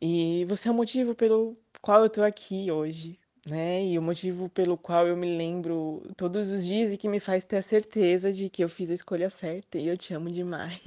E 0.00 0.44
você 0.46 0.68
é 0.68 0.70
o 0.70 0.74
motivo 0.74 1.14
pelo 1.14 1.56
qual 1.80 2.00
eu 2.00 2.06
estou 2.06 2.24
aqui 2.24 2.70
hoje, 2.70 3.18
né? 3.46 3.84
E 3.84 3.98
o 3.98 4.02
motivo 4.02 4.48
pelo 4.48 4.76
qual 4.76 5.06
eu 5.06 5.16
me 5.16 5.36
lembro 5.36 6.02
todos 6.16 6.50
os 6.50 6.64
dias 6.66 6.92
e 6.92 6.96
que 6.96 7.08
me 7.08 7.20
faz 7.20 7.44
ter 7.44 7.58
a 7.58 7.62
certeza 7.62 8.32
de 8.32 8.50
que 8.50 8.64
eu 8.64 8.68
fiz 8.68 8.90
a 8.90 8.94
escolha 8.94 9.30
certa 9.30 9.78
e 9.78 9.86
eu 9.86 9.96
te 9.96 10.12
amo 10.14 10.30
demais. 10.30 10.80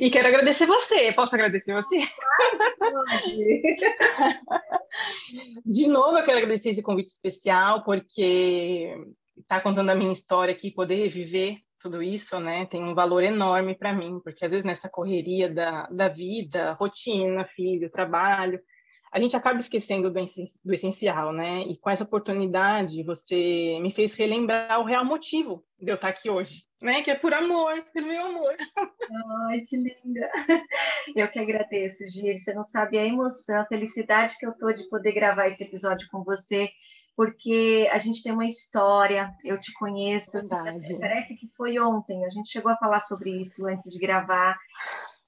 E 0.00 0.10
quero 0.10 0.26
agradecer 0.26 0.66
você. 0.66 1.12
Posso 1.12 1.36
agradecer 1.36 1.72
você? 1.72 1.96
De 5.64 5.86
novo, 5.86 6.18
eu 6.18 6.24
quero 6.24 6.38
agradecer 6.38 6.70
esse 6.70 6.82
convite 6.82 7.08
especial, 7.08 7.84
porque 7.84 8.92
estar 9.38 9.58
tá 9.58 9.60
contando 9.60 9.90
a 9.90 9.94
minha 9.94 10.12
história 10.12 10.52
aqui, 10.52 10.72
poder 10.72 11.08
viver 11.08 11.58
tudo 11.80 12.02
isso, 12.02 12.38
né, 12.38 12.66
tem 12.66 12.84
um 12.84 12.94
valor 12.94 13.22
enorme 13.22 13.74
para 13.74 13.94
mim, 13.94 14.20
porque 14.22 14.44
às 14.44 14.50
vezes 14.50 14.64
nessa 14.64 14.86
correria 14.86 15.48
da, 15.48 15.88
da 15.90 16.08
vida, 16.08 16.72
rotina, 16.74 17.46
filho, 17.56 17.90
trabalho, 17.90 18.60
a 19.12 19.18
gente 19.18 19.36
acaba 19.36 19.58
esquecendo 19.58 20.10
do, 20.10 20.72
essencial, 20.72 21.32
né? 21.32 21.62
E 21.62 21.76
com 21.76 21.90
essa 21.90 22.04
oportunidade, 22.04 23.02
você 23.02 23.78
me 23.80 23.90
fez 23.90 24.14
relembrar 24.14 24.80
o 24.80 24.84
real 24.84 25.04
motivo 25.04 25.64
de 25.80 25.90
eu 25.90 25.96
estar 25.96 26.08
aqui 26.08 26.30
hoje, 26.30 26.64
né? 26.80 27.02
Que 27.02 27.10
é 27.10 27.14
por 27.16 27.34
amor, 27.34 27.84
pelo 27.92 28.06
meu 28.06 28.24
amor. 28.26 28.56
Ai, 29.48 29.60
que 29.62 29.76
linda! 29.76 30.30
Eu 31.16 31.28
que 31.28 31.38
agradeço, 31.40 32.06
Gil. 32.06 32.36
Você 32.36 32.54
não 32.54 32.62
sabe 32.62 32.98
a 32.98 33.04
emoção, 33.04 33.60
a 33.60 33.66
felicidade 33.66 34.36
que 34.38 34.46
eu 34.46 34.56
tô 34.56 34.72
de 34.72 34.88
poder 34.88 35.12
gravar 35.12 35.48
esse 35.48 35.64
episódio 35.64 36.06
com 36.10 36.22
você, 36.22 36.70
porque 37.16 37.88
a 37.92 37.98
gente 37.98 38.22
tem 38.22 38.32
uma 38.32 38.46
história, 38.46 39.30
eu 39.44 39.58
te 39.58 39.72
conheço, 39.74 40.38
assim, 40.38 40.98
parece 41.00 41.34
que 41.34 41.48
foi 41.56 41.78
ontem, 41.80 42.24
a 42.24 42.30
gente 42.30 42.48
chegou 42.48 42.70
a 42.70 42.76
falar 42.76 43.00
sobre 43.00 43.30
isso 43.40 43.66
antes 43.66 43.92
de 43.92 43.98
gravar, 43.98 44.56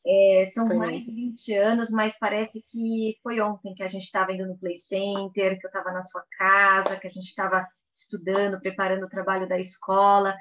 É, 0.05 0.47
são 0.53 0.67
foi 0.67 0.77
mais 0.77 1.05
de 1.05 1.13
20 1.13 1.55
anos, 1.55 1.91
mas 1.91 2.19
parece 2.19 2.61
que 2.61 3.17
foi 3.23 3.41
ontem 3.41 3.73
que 3.75 3.85
a 3.85 3.89
gente 3.89 4.03
estava 4.03 4.33
indo 4.33 4.47
no 4.47 4.59
Play 4.59 4.77
Center, 4.77 5.59
que 5.59 5.67
eu 5.67 5.69
estava 5.69 5.93
na 5.93 6.03
sua 6.03 6.25
casa, 6.37 6.97
que 6.97 7.07
a 7.07 7.11
gente 7.11 7.27
estava 7.27 7.67
estudando, 7.91 8.61
preparando 8.61 9.05
o 9.05 9.09
trabalho 9.09 9.49
da 9.49 9.59
escola. 9.59 10.35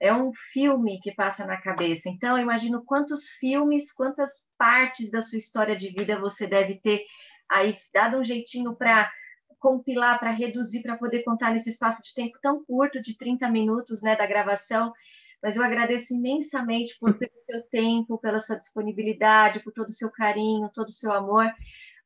É 0.00 0.12
um 0.12 0.32
filme 0.52 1.00
que 1.00 1.14
passa 1.14 1.44
na 1.44 1.60
cabeça. 1.60 2.08
Então, 2.08 2.36
eu 2.36 2.42
imagino 2.42 2.84
quantos 2.84 3.28
filmes, 3.38 3.92
quantas 3.92 4.30
partes 4.58 5.10
da 5.10 5.20
sua 5.20 5.38
história 5.38 5.76
de 5.76 5.90
vida 5.90 6.18
você 6.18 6.46
deve 6.46 6.80
ter 6.80 7.04
aí 7.48 7.76
dado 7.92 8.18
um 8.18 8.24
jeitinho 8.24 8.74
para 8.74 9.10
compilar, 9.60 10.18
para 10.18 10.30
reduzir, 10.30 10.82
para 10.82 10.96
poder 10.96 11.22
contar 11.22 11.52
nesse 11.52 11.70
espaço 11.70 12.02
de 12.02 12.12
tempo 12.12 12.36
tão 12.42 12.64
curto, 12.64 13.00
de 13.00 13.16
30 13.16 13.48
minutos 13.48 14.02
né, 14.02 14.16
da 14.16 14.26
gravação 14.26 14.92
mas 15.44 15.56
eu 15.56 15.62
agradeço 15.62 16.14
imensamente 16.14 16.96
por, 16.98 17.12
pelo 17.18 17.38
seu 17.44 17.62
tempo, 17.64 18.16
pela 18.16 18.40
sua 18.40 18.56
disponibilidade, 18.56 19.60
por 19.60 19.74
todo 19.74 19.88
o 19.88 19.92
seu 19.92 20.10
carinho, 20.10 20.70
todo 20.74 20.88
o 20.88 20.92
seu 20.92 21.12
amor, 21.12 21.46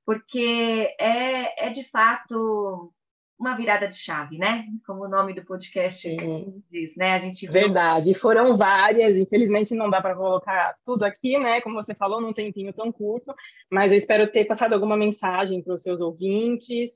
porque 0.04 0.92
é, 0.98 1.66
é 1.66 1.70
de 1.70 1.88
fato 1.88 2.92
uma 3.38 3.54
virada 3.54 3.86
de 3.86 3.94
chave, 3.94 4.36
né? 4.36 4.66
Como 4.84 5.04
o 5.04 5.08
nome 5.08 5.32
do 5.32 5.44
podcast 5.44 6.02
Sim. 6.02 6.60
diz, 6.68 6.96
né? 6.96 7.12
A 7.12 7.20
gente. 7.20 7.46
Verdade, 7.48 8.12
foram 8.12 8.56
várias, 8.56 9.14
infelizmente 9.14 9.76
não 9.76 9.88
dá 9.88 10.02
para 10.02 10.16
colocar 10.16 10.74
tudo 10.84 11.04
aqui, 11.04 11.38
né? 11.38 11.60
Como 11.60 11.76
você 11.76 11.94
falou, 11.94 12.20
num 12.20 12.32
tempinho 12.32 12.72
tão 12.72 12.90
curto, 12.90 13.32
mas 13.70 13.92
eu 13.92 13.98
espero 13.98 14.26
ter 14.32 14.46
passado 14.46 14.72
alguma 14.72 14.96
mensagem 14.96 15.62
para 15.62 15.74
os 15.74 15.82
seus 15.82 16.00
ouvintes 16.00 16.90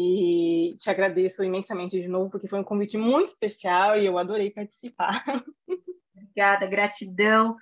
e 0.00 0.76
te 0.78 0.88
agradeço 0.88 1.42
imensamente 1.42 2.00
de 2.00 2.06
novo, 2.06 2.30
porque 2.30 2.46
foi 2.46 2.60
um 2.60 2.64
convite 2.64 2.96
muito 2.96 3.30
especial 3.30 3.98
e 3.98 4.06
eu 4.06 4.16
adorei 4.16 4.48
participar. 4.48 5.24
Obrigada, 6.14 6.68
gratidão. 6.68 7.56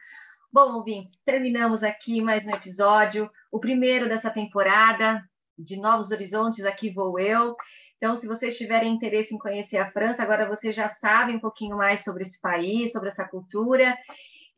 Bom, 0.53 0.75
ouvintes, 0.75 1.19
terminamos 1.25 1.83
aqui 1.83 2.21
mais 2.21 2.45
um 2.45 2.51
episódio, 2.51 3.31
o 3.51 3.59
primeiro 3.59 4.07
dessa 4.07 4.29
temporada 4.29 5.27
de 5.59 5.79
Novos 5.79 6.11
Horizontes, 6.11 6.67
aqui 6.67 6.91
vou 6.91 7.19
eu. 7.19 7.57
Então, 7.97 8.15
se 8.15 8.27
vocês 8.27 8.59
tiverem 8.59 8.93
interesse 8.93 9.35
em 9.35 9.39
conhecer 9.39 9.79
a 9.79 9.91
França, 9.91 10.23
agora 10.23 10.47
vocês 10.47 10.77
já 10.77 10.89
sabem 10.89 11.37
um 11.37 11.41
pouquinho 11.41 11.79
mais 11.79 12.05
sobre 12.05 12.23
esse 12.23 12.39
país, 12.39 12.93
sobre 12.93 13.09
essa 13.09 13.27
cultura. 13.27 13.97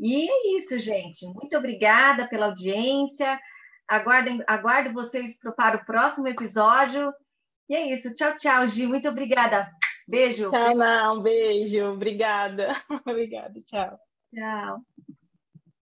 E 0.00 0.28
é 0.28 0.56
isso, 0.56 0.76
gente. 0.80 1.24
Muito 1.26 1.56
obrigada 1.56 2.26
pela 2.26 2.46
audiência. 2.46 3.38
Aguardem, 3.86 4.40
aguardo 4.48 4.92
vocês 4.92 5.38
para 5.38 5.76
o 5.76 5.84
próximo 5.84 6.26
episódio. 6.26 7.12
E 7.68 7.74
é 7.74 7.92
isso. 7.92 8.12
Tchau, 8.14 8.34
tchau, 8.36 8.66
Gi. 8.66 8.86
Muito 8.86 9.08
obrigada. 9.08 9.70
Beijo. 10.06 10.48
Tchau, 10.50 10.74
não. 10.74 11.20
Beijo. 11.20 11.84
Obrigada. 11.92 12.74
Obrigada. 13.06 13.60
Tchau. 13.66 13.98
Tchau. 14.34 14.80